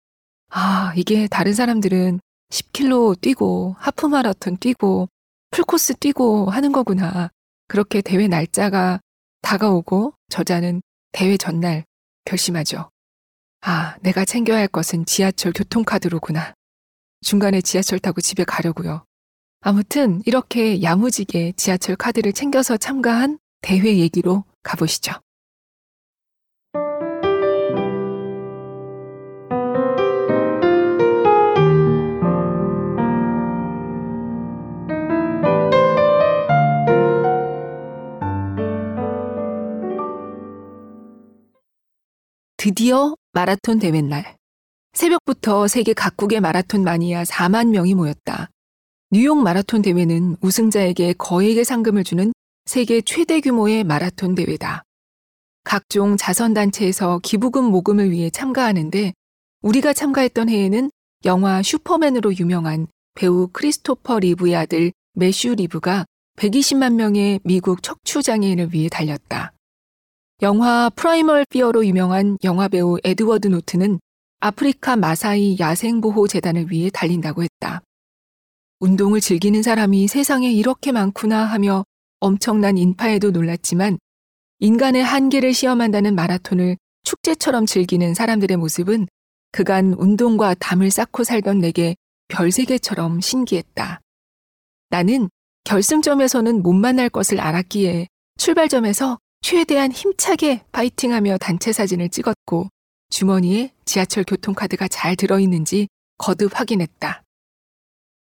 아, 0.50 0.94
이게 0.96 1.28
다른 1.28 1.54
사람들은 1.54 2.20
10킬로 2.50 3.20
뛰고 3.20 3.76
하프 3.80 4.06
마라톤 4.06 4.58
뛰고 4.58 5.08
풀코스 5.52 5.96
뛰고 5.96 6.50
하는 6.50 6.72
거구나. 6.72 7.30
그렇게 7.68 8.02
대회 8.02 8.28
날짜가 8.28 9.00
다가오고 9.42 10.14
저자는 10.30 10.82
대회 11.12 11.38
전날 11.38 11.86
결심하죠. 12.26 12.90
아, 13.62 13.96
내가 14.02 14.26
챙겨야 14.26 14.58
할 14.58 14.68
것은 14.68 15.06
지하철 15.06 15.54
교통카드로구나. 15.54 16.54
중간에 17.22 17.62
지하철 17.62 18.00
타고 18.00 18.22
집에 18.22 18.44
가려고요. 18.44 19.06
아무튼 19.62 20.22
이렇게 20.26 20.82
야무지게 20.82 21.54
지하철 21.56 21.96
카드를 21.96 22.34
챙겨서 22.34 22.78
참가한 22.78 23.38
대회 23.62 23.98
얘기로 23.98 24.44
가보시죠. 24.64 25.14
드디어 42.64 43.16
마라톤 43.34 43.80
대회 43.80 44.02
날. 44.02 44.38
새벽부터 44.94 45.68
세계 45.68 45.94
각국의 45.94 46.42
마라톤 46.42 46.84
마니아 46.84 47.24
4만 47.24 47.70
명이 47.70 47.96
모였다. 47.96 48.52
뉴욕 49.10 49.42
마라톤 49.42 49.82
대회는 49.82 50.38
우승자에게 50.42 51.14
거액의 51.14 51.66
상금을 51.66 52.04
주는 52.04 52.32
세계 52.66 53.02
최대 53.02 53.42
규모의 53.42 53.84
마라톤 53.84 54.36
대회다. 54.36 54.84
각종 55.64 56.18
자선단체에서 56.18 57.22
기부금 57.24 57.64
모금을 57.64 58.12
위해 58.12 58.30
참가하는데 58.30 59.12
우리가 59.64 59.94
참가했던 59.94 60.50
해에는 60.50 60.92
영화 61.26 61.64
슈퍼맨으로 61.64 62.38
유명한 62.38 62.86
배우 63.16 63.48
크리스토퍼 63.52 64.20
리브의 64.20 64.56
아들 64.56 64.92
매슈 65.14 65.56
리브가 65.56 66.06
120만 66.38 66.94
명의 66.94 67.40
미국 67.44 67.82
척추장애인을 67.82 68.72
위해 68.72 68.88
달렸다. 68.88 69.52
영화 70.44 70.90
프라이멀 70.96 71.46
피어로 71.52 71.86
유명한 71.86 72.36
영화배우 72.44 72.98
에드워드 73.04 73.48
노튼은 73.50 74.00
아프리카 74.40 74.96
마사이 74.96 75.58
야생보호재단을 75.60 76.72
위해 76.72 76.90
달린다고 76.92 77.44
했다. 77.44 77.84
운동을 78.80 79.22
즐기는 79.22 79.62
사람이 79.62 80.08
세상에 80.08 80.52
이렇게 80.52 80.92
많구나 80.92 81.46
하며 81.46 81.84
엄청난 82.20 82.80
인파에도 82.80 83.30
놀랐지만 83.30 84.00
인간의 84.58 85.04
한계를 85.04 85.54
시험한다는 85.54 86.16
마라톤을 86.16 86.76
축제처럼 87.04 87.68
즐기는 87.68 88.16
사람들의 88.16 88.58
모습은 88.58 89.08
그간 89.52 89.94
운동과 89.94 90.56
담을 90.56 90.90
쌓고 90.90 91.24
살던 91.24 91.60
내게 91.60 91.96
별세계처럼 92.30 93.22
신기했다. 93.22 94.02
나는 94.90 95.30
결승점에서는 95.66 96.64
못 96.64 96.74
만날 96.74 97.10
것을 97.10 97.40
알았기에 97.40 98.08
출발점에서 98.38 99.20
최대한 99.42 99.92
힘차게 99.92 100.64
파이팅하며 100.72 101.38
단체 101.40 101.74
사진을 101.74 102.10
찍었고 102.10 102.70
주머니에 103.10 103.74
지하철 103.86 104.24
교통카드가 104.24 104.88
잘 104.88 105.16
들어있는지 105.16 105.88
거듭 106.18 106.58
확인했다. 106.58 107.24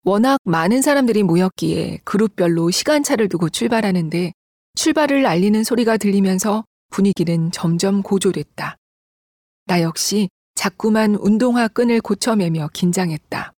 워낙 0.04 0.40
많은 0.44 0.82
사람들이 0.82 1.24
모였기에 1.24 2.00
그룹별로 2.04 2.72
시간차를 2.72 3.30
두고 3.30 3.50
출발하는데 3.50 4.34
출발을 4.76 5.26
알리는 5.26 5.64
소리가 5.64 5.98
들리면서 5.98 6.66
분위기는 6.90 7.52
점점 7.52 8.02
고조됐다. 8.02 8.78
나 9.68 9.82
역시 9.82 10.30
자꾸만 10.56 11.16
운동화 11.16 11.68
끈을 11.68 12.02
고쳐매며 12.02 12.70
긴장했다. 12.74 13.54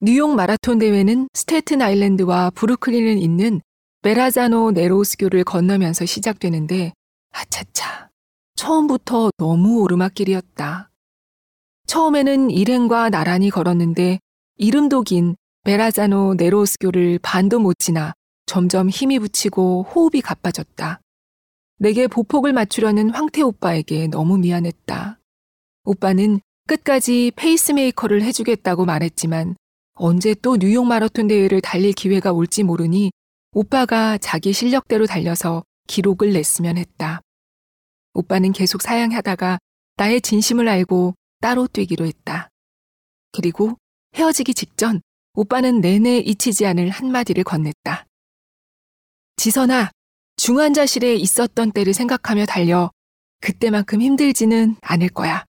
뉴욕 0.00 0.34
마라톤 0.34 0.78
대회는 0.78 1.28
스테튼 1.34 1.82
아일랜드와 1.82 2.50
브루클린을 2.50 3.18
잇는 3.18 3.60
베라자노 4.02 4.70
네로스교를 4.70 5.44
건너면서 5.44 6.06
시작되는데 6.06 6.94
아차차 7.32 8.08
처음부터 8.56 9.30
너무 9.36 9.82
오르막길이었다. 9.82 10.90
처음에는 11.86 12.50
일행과 12.50 13.10
나란히 13.10 13.50
걸었는데 13.50 14.18
이름도 14.56 15.02
긴 15.02 15.36
베라자노 15.64 16.36
네로스교를 16.38 17.18
반도 17.22 17.58
못 17.58 17.78
지나 17.78 18.14
점점 18.46 18.88
힘이 18.88 19.18
붙이고 19.18 19.82
호흡이 19.82 20.22
가빠졌다. 20.22 21.00
내게 21.78 22.06
보폭을 22.06 22.54
맞추려는 22.54 23.10
황태 23.10 23.42
오빠에게 23.42 24.06
너무 24.06 24.38
미안했다. 24.38 25.18
오빠는 25.84 26.40
끝까지 26.66 27.32
페이스메이커를 27.36 28.22
해주겠다고 28.22 28.86
말했지만 28.86 29.56
언제 29.92 30.34
또 30.40 30.56
뉴욕 30.56 30.86
마라톤 30.86 31.26
대회를 31.26 31.60
달릴 31.60 31.92
기회가 31.92 32.32
올지 32.32 32.62
모르니 32.62 33.10
오빠가 33.52 34.16
자기 34.18 34.52
실력대로 34.52 35.06
달려서 35.06 35.64
기록을 35.88 36.32
냈으면 36.32 36.78
했다. 36.78 37.20
오빠는 38.14 38.52
계속 38.52 38.80
사양하다가 38.80 39.58
나의 39.96 40.20
진심을 40.20 40.68
알고 40.68 41.14
따로 41.40 41.66
뛰기로 41.66 42.06
했다. 42.06 42.48
그리고 43.32 43.76
헤어지기 44.14 44.54
직전 44.54 45.00
오빠는 45.34 45.80
내내 45.80 46.18
잊히지 46.18 46.64
않을 46.66 46.90
한마디를 46.90 47.42
건넸다. 47.42 48.04
지선아, 49.36 49.90
중환자실에 50.36 51.16
있었던 51.16 51.72
때를 51.72 51.92
생각하며 51.92 52.46
달려 52.46 52.90
그때만큼 53.40 54.00
힘들지는 54.00 54.76
않을 54.80 55.08
거야. 55.08 55.44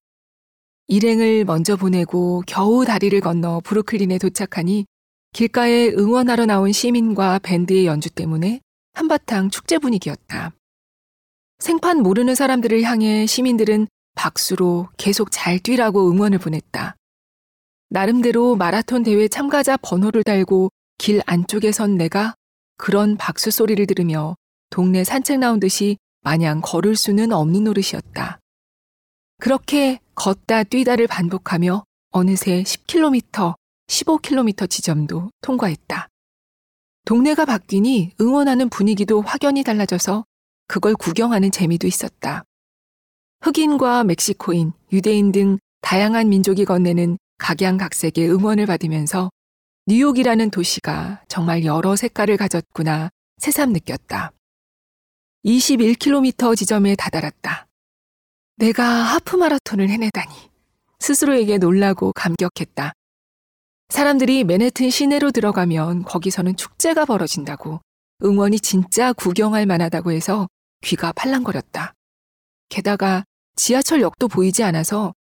일행을 0.87 1.45
먼저 1.45 1.75
보내고 1.75 2.43
겨우 2.47 2.83
다리를 2.83 3.19
건너 3.21 3.61
브루클린에 3.63 4.17
도착하니 4.17 4.85
길가에 5.33 5.89
응원하러 5.89 6.45
나온 6.45 6.71
시민과 6.71 7.39
밴드의 7.39 7.85
연주 7.85 8.09
때문에 8.09 8.61
한바탕 8.93 9.49
축제 9.49 9.77
분위기였다. 9.77 10.51
생판 11.59 12.01
모르는 12.01 12.35
사람들을 12.35 12.81
향해 12.83 13.25
시민들은 13.25 13.87
박수로 14.15 14.89
계속 14.97 15.29
잘 15.31 15.59
뛰라고 15.59 16.11
응원을 16.11 16.37
보냈다. 16.37 16.95
나름대로 17.89 18.55
마라톤 18.55 19.03
대회 19.03 19.27
참가자 19.27 19.77
번호를 19.77 20.23
달고 20.23 20.69
길 20.97 21.21
안쪽에 21.25 21.71
선 21.71 21.97
내가 21.97 22.35
그런 22.77 23.15
박수 23.17 23.51
소리를 23.51 23.85
들으며 23.85 24.35
동네 24.69 25.03
산책 25.03 25.39
나온 25.39 25.59
듯이 25.59 25.97
마냥 26.21 26.61
걸을 26.61 26.95
수는 26.95 27.31
없는 27.31 27.63
노릇이었다. 27.63 28.39
그렇게 29.39 29.99
걷다 30.15 30.63
뛰다를 30.63 31.07
반복하며 31.07 31.83
어느새 32.11 32.63
10km, 32.63 33.55
15km 33.91 34.69
지점도 34.69 35.31
통과했다. 35.41 36.07
동네가 37.05 37.45
바뀌니 37.45 38.13
응원하는 38.21 38.69
분위기도 38.69 39.21
확연히 39.21 39.63
달라져서 39.63 40.23
그걸 40.67 40.95
구경하는 40.95 41.51
재미도 41.51 41.87
있었다. 41.87 42.45
흑인과 43.41 44.05
멕시코인, 44.05 44.71
유대인 44.93 45.31
등 45.31 45.57
다양한 45.81 46.29
민족이 46.29 46.63
건네는 46.63 47.17
각양각색의 47.37 48.31
응원을 48.31 48.65
받으면서 48.65 49.29
뉴욕이라는 49.87 50.51
도시가 50.51 51.23
정말 51.27 51.65
여러 51.65 51.95
색깔을 51.95 52.37
가졌구나 52.37 53.09
새삼 53.39 53.73
느꼈다. 53.73 54.31
21km 55.43 56.55
지점에 56.55 56.95
다다랐다. 56.95 57.67
내가 58.57 58.83
하프 58.85 59.35
마라톤을 59.35 59.89
해내다니 59.89 60.33
스스로에게 60.99 61.57
놀라고 61.57 62.13
감격했다. 62.13 62.93
사람들이 63.91 64.45
맨해튼 64.45 64.89
시내로 64.89 65.31
들어가면 65.31 66.03
거기서는 66.03 66.55
축제가 66.55 67.03
벌어진다고 67.03 67.81
응원이 68.23 68.61
진짜 68.61 69.11
구경할 69.11 69.65
만하다고 69.65 70.11
해서 70.13 70.47
귀가 70.81 71.11
팔랑거렸다. 71.11 71.93
게다가 72.69 73.25
지하철역도 73.57 74.29
보이지 74.29 74.63
않아서 74.63 75.13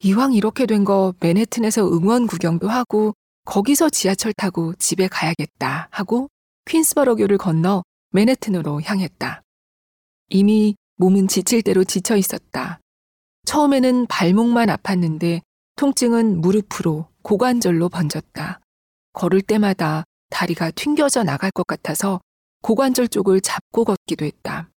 이왕 0.00 0.34
이렇게 0.34 0.66
된 0.66 0.84
거 0.84 1.14
맨해튼에서 1.20 1.88
응원 1.90 2.26
구경도 2.26 2.68
하고 2.68 3.14
거기서 3.46 3.88
지하철 3.88 4.34
타고 4.34 4.74
집에 4.74 5.08
가야겠다 5.08 5.88
하고 5.90 6.28
퀸스버러교를 6.66 7.38
건너 7.38 7.82
맨해튼으로 8.10 8.82
향했다. 8.82 9.40
이미 10.28 10.76
몸은 10.96 11.26
지칠 11.28 11.62
대로 11.62 11.84
지쳐 11.84 12.16
있었다. 12.16 12.80
처음에는 13.46 14.06
발목만 14.08 14.68
아팠는데 14.68 15.40
통증은 15.76 16.40
무릎으로 16.40 17.08
고관절로 17.22 17.88
번졌다. 17.88 18.60
걸을 19.12 19.42
때마다 19.42 20.04
다리가 20.30 20.70
튕겨져 20.70 21.24
나갈 21.24 21.50
것 21.50 21.66
같아서 21.66 22.20
고관절 22.62 23.08
쪽을 23.08 23.40
잡고 23.40 23.84
걷기도 23.84 24.24
했다. 24.24 24.70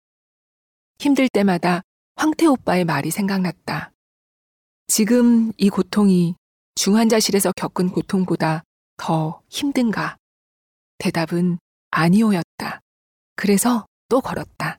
힘들 0.99 1.29
때마다 1.29 1.83
황태 2.17 2.47
오빠의 2.47 2.85
말이 2.85 3.11
생각났다. 3.11 3.93
지금 4.87 5.53
이 5.59 5.69
고통이 5.69 6.35
중환자실에서 6.77 7.53
겪은 7.57 7.91
고통보다 7.91 8.63
더 8.97 9.43
힘든가? 9.49 10.17
대답은 10.99 11.59
아니오였다. 11.91 12.81
그래서 13.35 13.87
또 14.09 14.21
걸었다. 14.21 14.79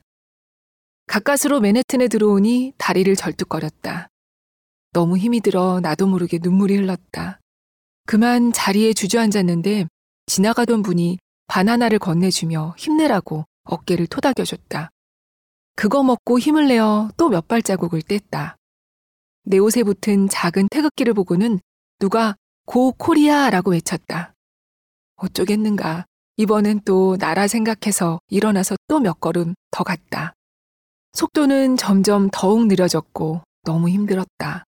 가까스로 1.06 1.60
맨해튼에 1.60 2.08
들어오니 2.08 2.74
다리를 2.76 3.14
절뚝거렸다. 3.14 4.08
너무 4.92 5.16
힘이 5.18 5.40
들어 5.40 5.80
나도 5.80 6.06
모르게 6.06 6.38
눈물이 6.42 6.76
흘렀다. 6.76 7.40
그만 8.06 8.52
자리에 8.52 8.92
주저앉았는데 8.92 9.86
지나가던 10.26 10.82
분이 10.82 11.18
바나나를 11.46 11.98
건네주며 11.98 12.74
힘내라고 12.78 13.44
어깨를 13.64 14.06
토닥여줬다. 14.06 14.90
그거 15.76 16.02
먹고 16.02 16.38
힘을 16.38 16.68
내어 16.68 17.10
또 17.16 17.28
몇 17.28 17.46
발자국을 17.48 18.02
뗐다. 18.02 18.56
내 19.44 19.58
옷에 19.58 19.82
붙은 19.82 20.28
작은 20.28 20.68
태극기를 20.70 21.14
보고는 21.14 21.60
누가 21.98 22.34
Go 22.66 22.92
Korea라고 22.92 23.70
외쳤다. 23.72 24.34
어쩌겠는가. 25.16 26.04
이번엔 26.36 26.82
또 26.84 27.16
나라 27.18 27.48
생각해서 27.48 28.20
일어나서 28.28 28.76
또 28.88 29.00
몇 29.00 29.20
걸음 29.20 29.54
더 29.70 29.84
갔다. 29.84 30.34
속도는 31.14 31.76
점점 31.76 32.28
더욱 32.32 32.66
느려졌고 32.66 33.42
너무 33.64 33.88
힘들었다. 33.88 34.64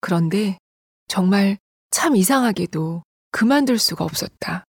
그런데 0.00 0.58
정말 1.08 1.58
참 1.90 2.16
이상하게도 2.16 3.02
그만둘 3.30 3.78
수가 3.78 4.04
없었다. 4.04 4.64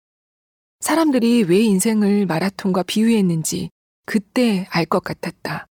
사람들이 0.80 1.42
왜 1.44 1.60
인생을 1.60 2.26
마라톤과 2.26 2.84
비유했는지 2.84 3.70
그때 4.06 4.66
알 4.70 4.86
것 4.86 5.04
같았다. 5.04 5.66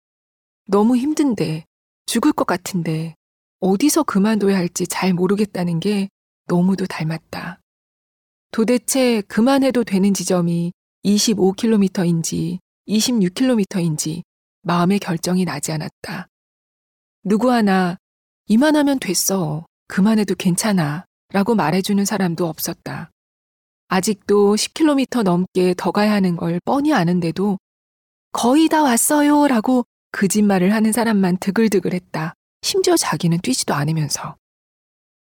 너무 0.66 0.96
힘든데, 0.96 1.64
죽을 2.06 2.32
것 2.32 2.44
같은데, 2.46 3.14
어디서 3.60 4.02
그만둬야 4.02 4.56
할지 4.56 4.86
잘 4.86 5.14
모르겠다는 5.14 5.80
게 5.80 6.08
너무도 6.46 6.86
닮았다. 6.86 7.60
도대체 8.50 9.22
그만해도 9.22 9.84
되는 9.84 10.12
지점이 10.12 10.72
25km인지 11.04 12.58
26km인지 12.88 14.22
마음의 14.62 14.98
결정이 14.98 15.44
나지 15.44 15.72
않았다. 15.72 16.26
누구 17.24 17.52
하나 17.52 17.96
이만하면 18.48 19.00
됐어. 19.00 19.66
그만해도 19.88 20.36
괜찮아. 20.36 21.04
라고 21.32 21.54
말해주는 21.56 22.04
사람도 22.04 22.46
없었다. 22.46 23.10
아직도 23.88 24.54
10km 24.54 25.22
넘게 25.24 25.74
더 25.76 25.90
가야 25.90 26.12
하는 26.12 26.36
걸 26.36 26.60
뻔히 26.64 26.92
아는데도 26.92 27.58
거의 28.32 28.68
다 28.68 28.82
왔어요. 28.82 29.48
라고 29.48 29.84
거짓말을 30.12 30.72
하는 30.72 30.92
사람만 30.92 31.38
드글드글했다. 31.38 32.34
심지어 32.62 32.96
자기는 32.96 33.38
뛰지도 33.40 33.74
않으면서. 33.74 34.36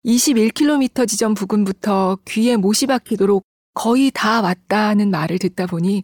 21km 0.06 1.08
지점 1.08 1.34
부근부터 1.34 2.18
귀에 2.26 2.58
못이 2.58 2.88
박히도록 2.88 3.44
거의 3.74 4.12
다 4.12 4.42
왔다는 4.42 5.12
말을 5.12 5.40
듣다 5.40 5.66
보니 5.66 6.04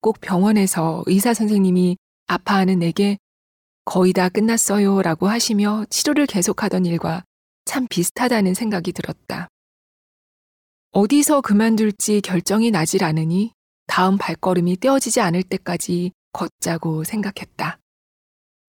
꼭 0.00 0.20
병원에서 0.20 1.02
의사 1.06 1.34
선생님이 1.34 1.96
아파하는 2.26 2.78
내게 2.78 3.18
거의 3.86 4.12
다 4.12 4.28
끝났어요 4.28 5.00
라고 5.00 5.28
하시며 5.28 5.84
치료를 5.90 6.26
계속하던 6.26 6.84
일과 6.86 7.22
참 7.64 7.86
비슷하다는 7.88 8.52
생각이 8.54 8.92
들었다. 8.92 9.46
어디서 10.90 11.40
그만둘지 11.40 12.20
결정이 12.22 12.72
나질 12.72 13.04
않으니 13.04 13.52
다음 13.86 14.18
발걸음이 14.18 14.78
떼어지지 14.78 15.20
않을 15.20 15.44
때까지 15.44 16.10
걷자고 16.32 17.04
생각했다. 17.04 17.78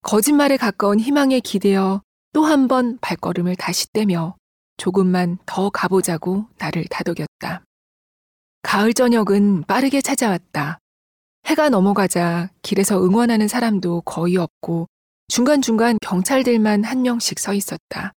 거짓말에 0.03 0.55
가까운 0.55 0.99
희망에 0.99 1.39
기대어 1.39 2.01
또 2.33 2.45
한 2.45 2.67
번 2.67 2.99
발걸음을 3.01 3.55
다시 3.55 3.91
떼며 3.93 4.35
조금만 4.77 5.39
더 5.47 5.71
가보자고 5.71 6.45
나를 6.59 6.85
다독였다. 6.91 7.63
가을 8.61 8.93
저녁은 8.93 9.63
빠르게 9.63 10.01
찾아왔다. 10.01 10.77
해가 11.47 11.69
넘어가자 11.69 12.51
길에서 12.61 13.03
응원하는 13.03 13.47
사람도 13.47 14.01
거의 14.01 14.37
없고 14.37 14.87
중간중간 15.29 15.97
경찰들만 16.01 16.83
한 16.83 17.01
명씩 17.01 17.39
서 17.39 17.53
있었다. 17.53 18.13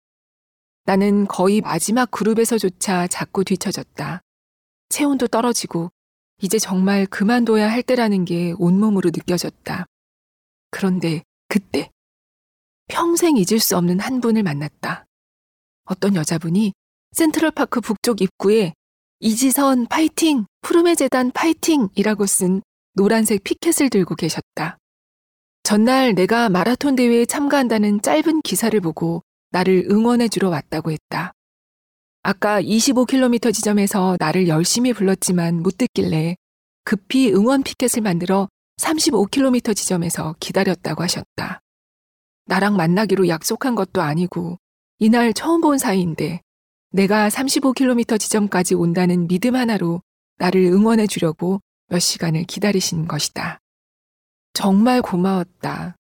나는 0.84 1.26
거의 1.26 1.60
마지막 1.60 2.10
그룹에서조차 2.10 3.06
자꾸 3.08 3.44
뒤처졌다. 3.44 4.20
체온도 4.90 5.28
떨어지고 5.28 5.90
이제 6.40 6.58
정말 6.58 7.06
그만둬야 7.06 7.70
할 7.70 7.82
때라는 7.82 8.24
게 8.24 8.54
온몸으로 8.58 9.10
느껴졌다. 9.10 9.86
그런데 10.70 11.22
그때 11.48 11.90
평생 12.88 13.36
잊을 13.36 13.58
수 13.58 13.76
없는 13.76 14.00
한 14.00 14.20
분을 14.20 14.42
만났다. 14.42 15.04
어떤 15.84 16.14
여자분이 16.14 16.72
센트럴파크 17.12 17.80
북쪽 17.80 18.20
입구에 18.20 18.74
이지선 19.20 19.86
파이팅! 19.86 20.44
푸르메 20.60 20.94
재단 20.94 21.32
파이팅이라고 21.32 22.26
쓴 22.26 22.62
노란색 22.92 23.42
피켓을 23.44 23.90
들고 23.90 24.14
계셨다. 24.14 24.78
전날 25.68 26.14
내가 26.14 26.48
마라톤 26.48 26.96
대회에 26.96 27.26
참가한다는 27.26 28.00
짧은 28.00 28.40
기사를 28.40 28.80
보고 28.80 29.22
나를 29.50 29.86
응원해 29.90 30.28
주러 30.28 30.48
왔다고 30.48 30.92
했다. 30.92 31.34
아까 32.22 32.62
25km 32.62 33.52
지점에서 33.52 34.16
나를 34.18 34.48
열심히 34.48 34.94
불렀지만 34.94 35.62
못 35.62 35.76
듣길래 35.76 36.36
급히 36.84 37.34
응원 37.34 37.62
피켓을 37.62 38.00
만들어 38.00 38.48
35km 38.80 39.76
지점에서 39.76 40.36
기다렸다고 40.40 41.02
하셨다. 41.02 41.60
나랑 42.46 42.74
만나기로 42.74 43.28
약속한 43.28 43.74
것도 43.74 44.00
아니고 44.00 44.56
이날 44.98 45.34
처음 45.34 45.60
본 45.60 45.76
사이인데 45.76 46.40
내가 46.92 47.28
35km 47.28 48.18
지점까지 48.18 48.74
온다는 48.74 49.28
믿음 49.28 49.54
하나로 49.54 50.00
나를 50.38 50.62
응원해 50.62 51.06
주려고 51.06 51.60
몇 51.88 51.98
시간을 51.98 52.44
기다리신 52.44 53.06
것이다. 53.06 53.60
정말 54.58 55.02
고마웠다. 55.02 55.94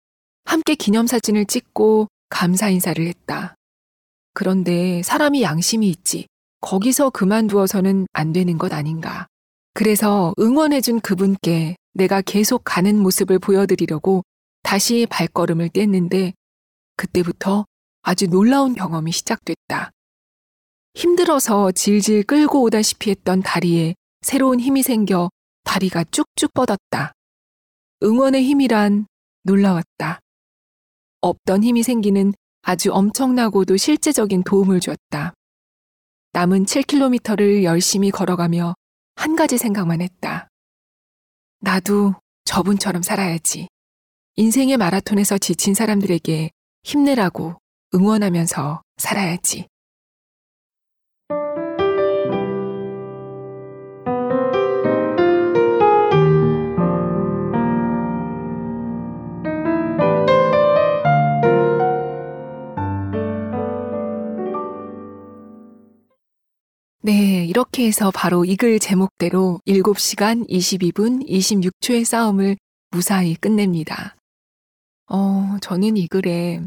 함께 0.45 0.77
기념사진을 0.77 1.45
찍고 1.47 2.07
감사 2.29 2.69
인사를 2.69 3.05
했다. 3.05 3.57
그런데 4.33 5.03
사람이 5.03 5.43
양심이 5.43 5.89
있지. 5.89 6.29
거기서 6.61 7.11
그만두어서는 7.11 8.07
안 8.13 8.33
되는 8.33 8.57
것 8.57 8.73
아닌가. 8.73 9.27
그래서 9.73 10.33
응원해준 10.39 11.01
그분께 11.01 11.75
내가 11.95 12.23
계속 12.23 12.63
가는 12.63 12.97
모습을 12.97 13.41
보여드리려고 13.41 14.23
다시 14.63 15.09
발걸음을 15.11 15.71
뗐는데 15.71 16.35
그때부터 16.97 17.67
아주 18.03 18.29
놀라운 18.29 18.77
경험이 18.77 19.11
시작됐다. 19.11 19.91
힘들어서 20.95 21.73
질질 21.73 22.23
끌고 22.23 22.63
오다시피 22.63 23.11
했던 23.11 23.43
다리에 23.43 23.97
새로운 24.23 24.61
힘이 24.61 24.85
생겨 24.85 25.29
다리가 25.65 26.05
쭉쭉 26.05 26.55
뻗었다. 26.55 27.15
응원의 28.05 28.45
힘이란 28.45 29.07
놀라웠다. 29.45 30.21
없던 31.23 31.65
힘이 31.65 31.83
생기는 31.83 32.35
아주 32.61 32.93
엄청나고도 32.93 33.79
실제적인 33.79 34.45
도움을 34.45 34.81
주었다. 34.81 35.33
남은 36.33 36.67
7km를 36.67 37.63
열심히 37.63 38.11
걸어가며 38.11 38.75
한 39.15 39.37
가지 39.37 39.57
생각만 39.57 40.03
했다. 40.03 40.49
나도 41.61 42.15
저분처럼 42.45 43.01
살아야지. 43.01 43.69
인생의 44.37 44.77
마라톤에서 44.77 45.39
지친 45.39 45.73
사람들에게 45.73 46.51
힘내라고 46.83 47.57
응원하면서 47.95 48.83
살아야지. 48.99 49.67
네, 67.05 67.45
이렇게 67.45 67.87
해서 67.87 68.11
바로 68.11 68.47
이 68.47 68.57
글 68.57 68.79
제목대로 68.79 69.61
7시간 69.67 70.49
22분 70.49 71.29
26초의 71.29 72.03
싸움을 72.03 72.57
무사히 72.91 73.35
끝냅니다. 73.35 74.17
어, 75.11 75.59
저는 75.61 75.99
이 75.99 76.07
글에 76.09 76.63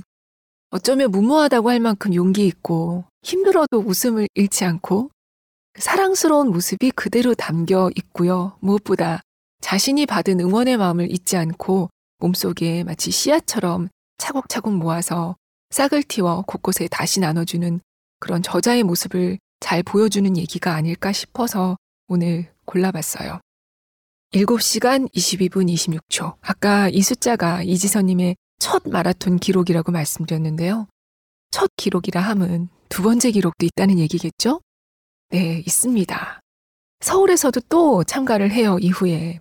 어쩌면 0.69 1.09
무모하다고 1.09 1.71
할 1.71 1.79
만큼 1.79 2.13
용기 2.13 2.45
있고 2.45 3.05
힘들어도 3.23 3.79
웃음을 3.79 4.27
잃지 4.35 4.63
않고 4.63 5.09
사랑스러운 5.79 6.51
모습이 6.51 6.91
그대로 6.91 7.33
담겨 7.33 7.89
있고요. 7.95 8.57
무엇보다 8.59 9.21
자신이 9.61 10.05
받은 10.05 10.39
응원의 10.39 10.77
마음을 10.77 11.11
잊지 11.11 11.35
않고 11.35 11.89
몸속에 12.19 12.83
마치 12.83 13.09
씨앗처럼 13.09 13.89
차곡차곡 14.19 14.75
모아서 14.75 15.35
싹을 15.71 16.03
틔워 16.03 16.43
곳곳에 16.43 16.87
다시 16.89 17.19
나눠주는 17.21 17.79
그런 18.19 18.43
저자의 18.43 18.83
모습을 18.83 19.39
잘 19.59 19.83
보여주는 19.83 20.37
얘기가 20.37 20.73
아닐까 20.73 21.11
싶어서 21.11 21.77
오늘 22.07 22.51
골라봤어요. 22.65 23.39
7시간 24.33 25.11
22분 25.13 25.71
26초. 25.73 26.35
아까 26.41 26.89
이 26.89 27.01
숫자가 27.01 27.63
이지선님의 27.63 28.35
첫 28.59 28.83
마라톤 28.87 29.37
기록이라고 29.37 29.91
말씀드렸는데요. 29.91 30.87
첫 31.51 31.69
기록이라 31.77 32.21
함은 32.21 32.69
두 32.89 33.03
번째 33.03 33.31
기록도 33.31 33.65
있다는 33.65 33.99
얘기겠죠? 33.99 34.61
네, 35.29 35.63
있습니다. 35.65 36.39
서울에서도 36.99 37.61
또 37.69 38.03
참가를 38.03 38.51
해요, 38.51 38.77
이후에. 38.79 39.39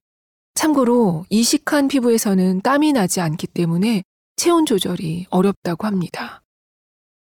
참고로 0.55 1.27
이식한 1.31 1.89
피부에서는 1.89 2.61
땀이 2.63 2.93
나지 2.93 3.21
않기 3.21 3.47
때문에 3.49 4.03
체온 4.37 4.67
조절이 4.67 5.27
어렵다고 5.31 5.87
합니다. 5.87 6.43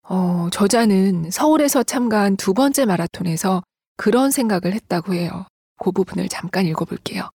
어, 0.08 0.50
저자는 0.52 1.32
서울에서 1.32 1.84
참가한 1.84 2.38
두 2.38 2.54
번째 2.54 2.86
마라톤에서 2.86 3.64
그런 3.98 4.30
생각을 4.30 4.74
했다고 4.74 5.14
해요. 5.14 5.48
그 5.80 5.92
부분을 5.92 6.30
잠깐 6.30 6.66
읽어볼게요. 6.66 7.30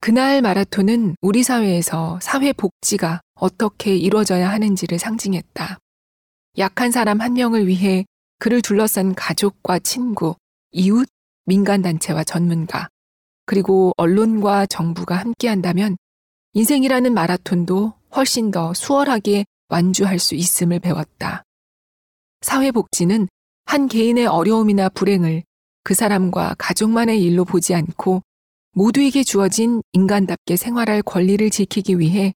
그날 0.00 0.40
마라톤은 0.40 1.16
우리 1.20 1.42
사회에서 1.42 2.20
사회 2.22 2.52
복지가 2.52 3.20
어떻게 3.34 3.96
이루어져야 3.96 4.48
하는지를 4.50 4.98
상징했다. 4.98 5.78
약한 6.58 6.92
사람 6.92 7.20
한 7.20 7.32
명을 7.32 7.66
위해 7.66 8.04
그를 8.38 8.62
둘러싼 8.62 9.14
가족과 9.14 9.80
친구, 9.80 10.36
이웃, 10.70 11.08
민간단체와 11.46 12.22
전문가, 12.22 12.88
그리고 13.46 13.92
언론과 13.96 14.66
정부가 14.66 15.16
함께한다면 15.16 15.96
인생이라는 16.52 17.12
마라톤도 17.12 17.94
훨씬 18.14 18.52
더 18.52 18.72
수월하게 18.74 19.44
완주할 19.68 20.18
수 20.18 20.34
있음을 20.34 20.78
배웠다. 20.78 21.42
사회복지는 22.40 23.28
한 23.64 23.88
개인의 23.88 24.26
어려움이나 24.26 24.88
불행을 24.88 25.42
그 25.84 25.94
사람과 25.94 26.54
가족만의 26.58 27.22
일로 27.22 27.44
보지 27.44 27.74
않고 27.74 28.22
모두에게 28.72 29.24
주어진 29.24 29.82
인간답게 29.92 30.56
생활할 30.56 31.02
권리를 31.02 31.48
지키기 31.50 31.98
위해 31.98 32.32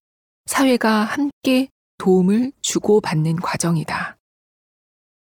사회가 0.47 1.05
함께 1.05 1.69
도움을 1.99 2.53
주고받는 2.63 3.37
과정이다. 3.37 4.17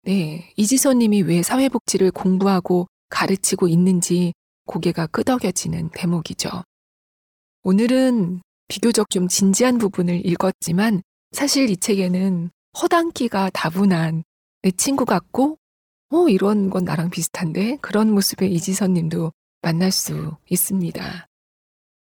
네, 0.02 0.52
이지선 0.56 0.98
님이 0.98 1.22
왜 1.22 1.42
사회복지를 1.42 2.10
공부하고 2.10 2.86
가르치고 3.08 3.68
있는지 3.68 4.34
고개가 4.66 5.06
끄덕여지는 5.06 5.90
대목이죠. 5.94 6.64
오늘은 7.62 8.42
비교적 8.68 9.10
좀 9.10 9.28
진지한 9.28 9.78
부분을 9.78 10.24
읽었지만 10.26 11.02
사실 11.32 11.70
이 11.70 11.76
책에는 11.76 12.50
허당기가 12.80 13.50
다분한 13.50 14.24
내 14.66 14.72
친구 14.72 15.04
같고, 15.04 15.58
어, 16.10 16.28
이런 16.28 16.70
건 16.70 16.84
나랑 16.84 17.10
비슷한데? 17.10 17.76
그런 17.80 18.10
모습의 18.10 18.52
이지선 18.52 18.94
님도 18.94 19.30
만날 19.62 19.92
수 19.92 20.36
있습니다. 20.50 21.28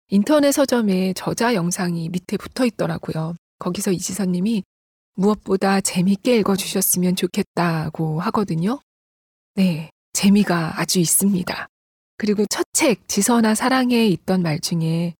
인터넷 0.07 0.53
서점에 0.53 1.11
저자 1.17 1.53
영상이 1.53 2.07
밑에 2.07 2.37
붙어 2.37 2.65
있더라고요. 2.65 3.35
거기서 3.59 3.91
이지선 3.91 4.31
님이 4.31 4.63
무엇보다 5.15 5.81
재밌게 5.81 6.37
읽어주셨으면 6.37 7.17
좋겠다고 7.17 8.21
하거든요. 8.21 8.79
네, 9.55 9.89
재미가 10.13 10.79
아주 10.79 10.99
있습니다. 10.99 11.67
그리고 12.15 12.45
첫 12.49 12.65
책, 12.71 13.05
지선아 13.09 13.53
사랑에 13.53 14.07
있던 14.07 14.41
말 14.41 14.61
중에 14.61 15.13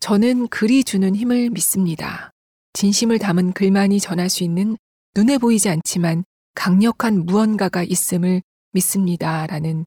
저는 0.00 0.48
글이 0.48 0.84
주는 0.84 1.16
힘을 1.16 1.48
믿습니다. 1.48 2.32
진심을 2.74 3.18
담은 3.18 3.52
글만이 3.52 3.98
전할 3.98 4.28
수 4.28 4.44
있는 4.44 4.76
눈에 5.16 5.38
보이지 5.38 5.70
않지만 5.70 6.24
강력한 6.54 7.24
무언가가 7.26 7.82
있음을 7.82 8.42
믿습니다. 8.72 9.46
라는 9.46 9.84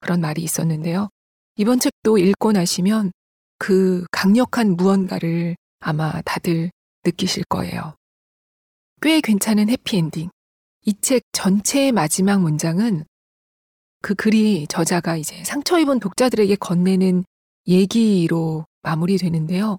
그런 0.00 0.20
말이 0.20 0.42
있었는데요. 0.42 1.08
이번 1.56 1.80
책도 1.80 2.18
읽고 2.18 2.52
나시면 2.52 3.12
그 3.58 4.04
강력한 4.12 4.76
무언가를 4.76 5.56
아마 5.80 6.20
다들 6.22 6.70
느끼실 7.04 7.44
거예요. 7.48 7.94
꽤 9.00 9.20
괜찮은 9.20 9.68
해피엔딩. 9.68 10.30
이 10.86 10.94
책 11.00 11.22
전체의 11.32 11.92
마지막 11.92 12.40
문장은 12.40 13.04
그 14.00 14.14
글이 14.14 14.66
저자가 14.68 15.16
이제 15.16 15.42
상처 15.44 15.78
입은 15.78 15.98
독자들에게 16.00 16.56
건네는 16.56 17.24
얘기로 17.66 18.64
마무리되는데요. 18.82 19.78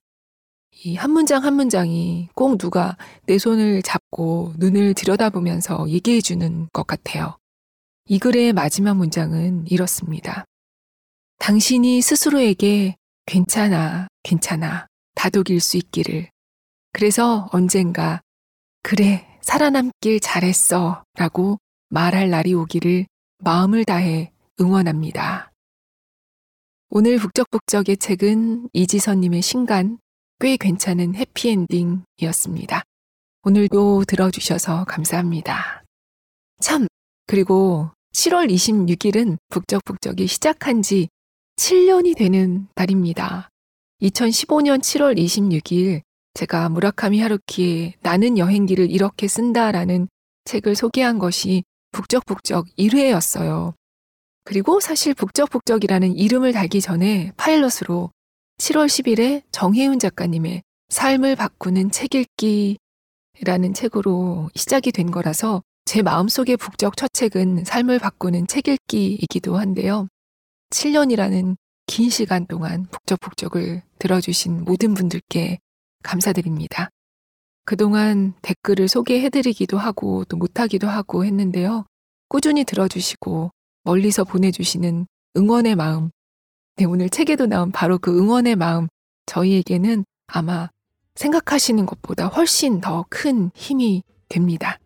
이 0.72 0.96
한 0.96 1.12
문장 1.12 1.44
한 1.44 1.56
문장이 1.56 2.30
꼭 2.36 2.58
누가 2.58 2.98
내 3.26 3.38
손을 3.38 3.82
잡고 3.82 4.54
눈을 4.58 4.94
들여다보면서 4.94 5.90
얘기해 5.90 6.22
주는 6.22 6.70
것 6.72 6.88
같아요. 6.88 7.38
이 8.06 8.18
글의 8.18 8.54
마지막 8.54 8.96
문장은 8.96 9.68
이렇습니다. 9.68 10.46
당신이 11.40 12.02
스스로에게 12.02 12.96
괜찮아, 13.26 14.08
괜찮아, 14.24 14.88
다독일 15.16 15.60
수 15.60 15.78
있기를. 15.78 16.30
그래서 16.94 17.48
언젠가, 17.52 18.22
그래, 18.82 19.28
살아남길 19.42 20.20
잘했어, 20.22 21.04
라고 21.16 21.58
말할 21.90 22.30
날이 22.30 22.54
오기를 22.54 23.06
마음을 23.40 23.86
다해 23.86 24.32
응원합니다. 24.60 25.52
오늘 26.90 27.18
북적북적의 27.18 27.98
책은 27.98 28.70
이지선님의 28.74 29.42
신간 29.44 30.00
꽤 30.42 30.56
괜찮은 30.56 31.16
해피엔딩이었습니다. 31.16 32.84
오늘도 33.44 34.06
들어주셔서 34.06 34.86
감사합니다. 34.86 35.84
참, 36.62 36.88
그리고 37.28 37.92
7월 38.14 38.50
26일은 38.50 39.38
북적북적이 39.50 40.28
시작한 40.28 40.82
지 40.82 41.10
7년이 41.58 42.16
되는 42.16 42.70
날입니다. 42.74 43.50
2015년 44.02 44.80
7월 44.80 45.18
26일 45.18 46.04
제가 46.36 46.70
무라카미 46.70 47.20
하루키의 47.20 47.96
나는 48.00 48.38
여행기를 48.38 48.90
이렇게 48.90 49.28
쓴다라는 49.28 50.08
책을 50.46 50.76
소개한 50.76 51.20
것이 51.20 51.64
북적북적 51.92 52.66
1회였어요. 52.78 53.74
그리고 54.46 54.80
사실 54.80 55.14
북적북적이라는 55.14 56.16
이름을 56.16 56.54
달기 56.54 56.80
전에 56.80 57.34
파일럿으로 57.36 58.12
7월 58.60 58.88
10일에 58.88 59.42
정혜윤 59.54 60.00
작가님의 60.00 60.64
삶을 60.90 61.38
바꾸는 61.38 61.92
책 61.92 62.14
읽기라는 62.14 63.74
책으로 63.74 64.50
시작이 64.54 64.92
된 64.92 65.12
거라서 65.12 65.64
제 65.86 66.02
마음속의 66.02 66.58
북적 66.58 66.98
첫 66.98 67.12
책은 67.14 67.64
삶을 67.64 68.00
바꾸는 68.00 68.48
책 68.48 68.68
읽기이기도 68.68 69.58
한데요. 69.58 70.10
7년이라는 70.72 71.56
긴 71.88 72.10
시간 72.10 72.46
동안 72.48 72.86
북적북적을 72.92 73.82
들어주신 73.98 74.66
모든 74.66 74.94
분들께 74.94 75.60
감사드립니다. 76.04 76.90
그동안 77.64 78.34
댓글을 78.42 78.90
소개해드리기도 78.90 79.78
하고 79.78 80.26
또 80.26 80.36
못하기도 80.36 80.86
하고 80.86 81.24
했는데요. 81.24 81.86
꾸준히 82.28 82.66
들어주시고 82.66 83.52
멀리서 83.84 84.26
보내주시는 84.26 85.08
응원의 85.38 85.76
마음. 85.76 86.12
네, 86.80 86.86
오늘 86.86 87.10
책에도 87.10 87.46
나온 87.46 87.74
바로 87.74 87.98
그 87.98 88.18
응원의 88.18 88.56
마음. 88.56 88.88
저희에게는 89.26 90.06
아마 90.28 90.70
생각하시는 91.14 91.86
것보다 91.86 92.28
훨씬 92.28 92.80
더 92.80 93.04
큰 93.10 93.52
힘이 93.54 94.02
됩니다. 94.30 94.80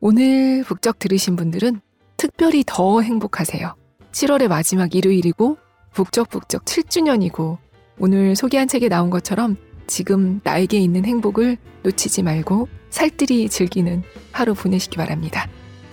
오늘 0.00 0.64
북적 0.64 0.98
들으신 0.98 1.36
분들은 1.36 1.82
특별히 2.16 2.64
더 2.66 3.02
행복하세요. 3.02 3.74
7월의 4.12 4.48
마지막 4.48 4.94
일요일이고 4.94 5.58
북적북적 5.92 6.64
7주년이고 6.64 7.58
오늘 7.98 8.34
소개한 8.34 8.66
책에 8.66 8.88
나온 8.88 9.10
것처럼 9.10 9.58
지금 9.86 10.40
나에게 10.42 10.78
있는 10.78 11.04
행복을 11.04 11.58
놓치지 11.82 12.22
말고 12.22 12.66
살뜰히 12.88 13.50
즐기는 13.50 14.02
하루 14.32 14.54
보내시기 14.54 14.96
바랍니다. 14.96 15.50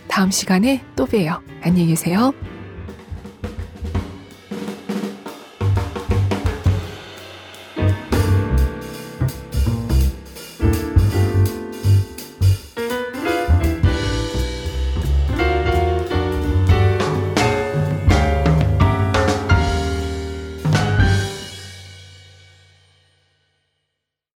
다음 0.07 0.31
시간에 0.31 0.81
또 0.95 1.05
봬요. 1.05 1.41
안녕히 1.63 1.87
계세요. 1.87 2.33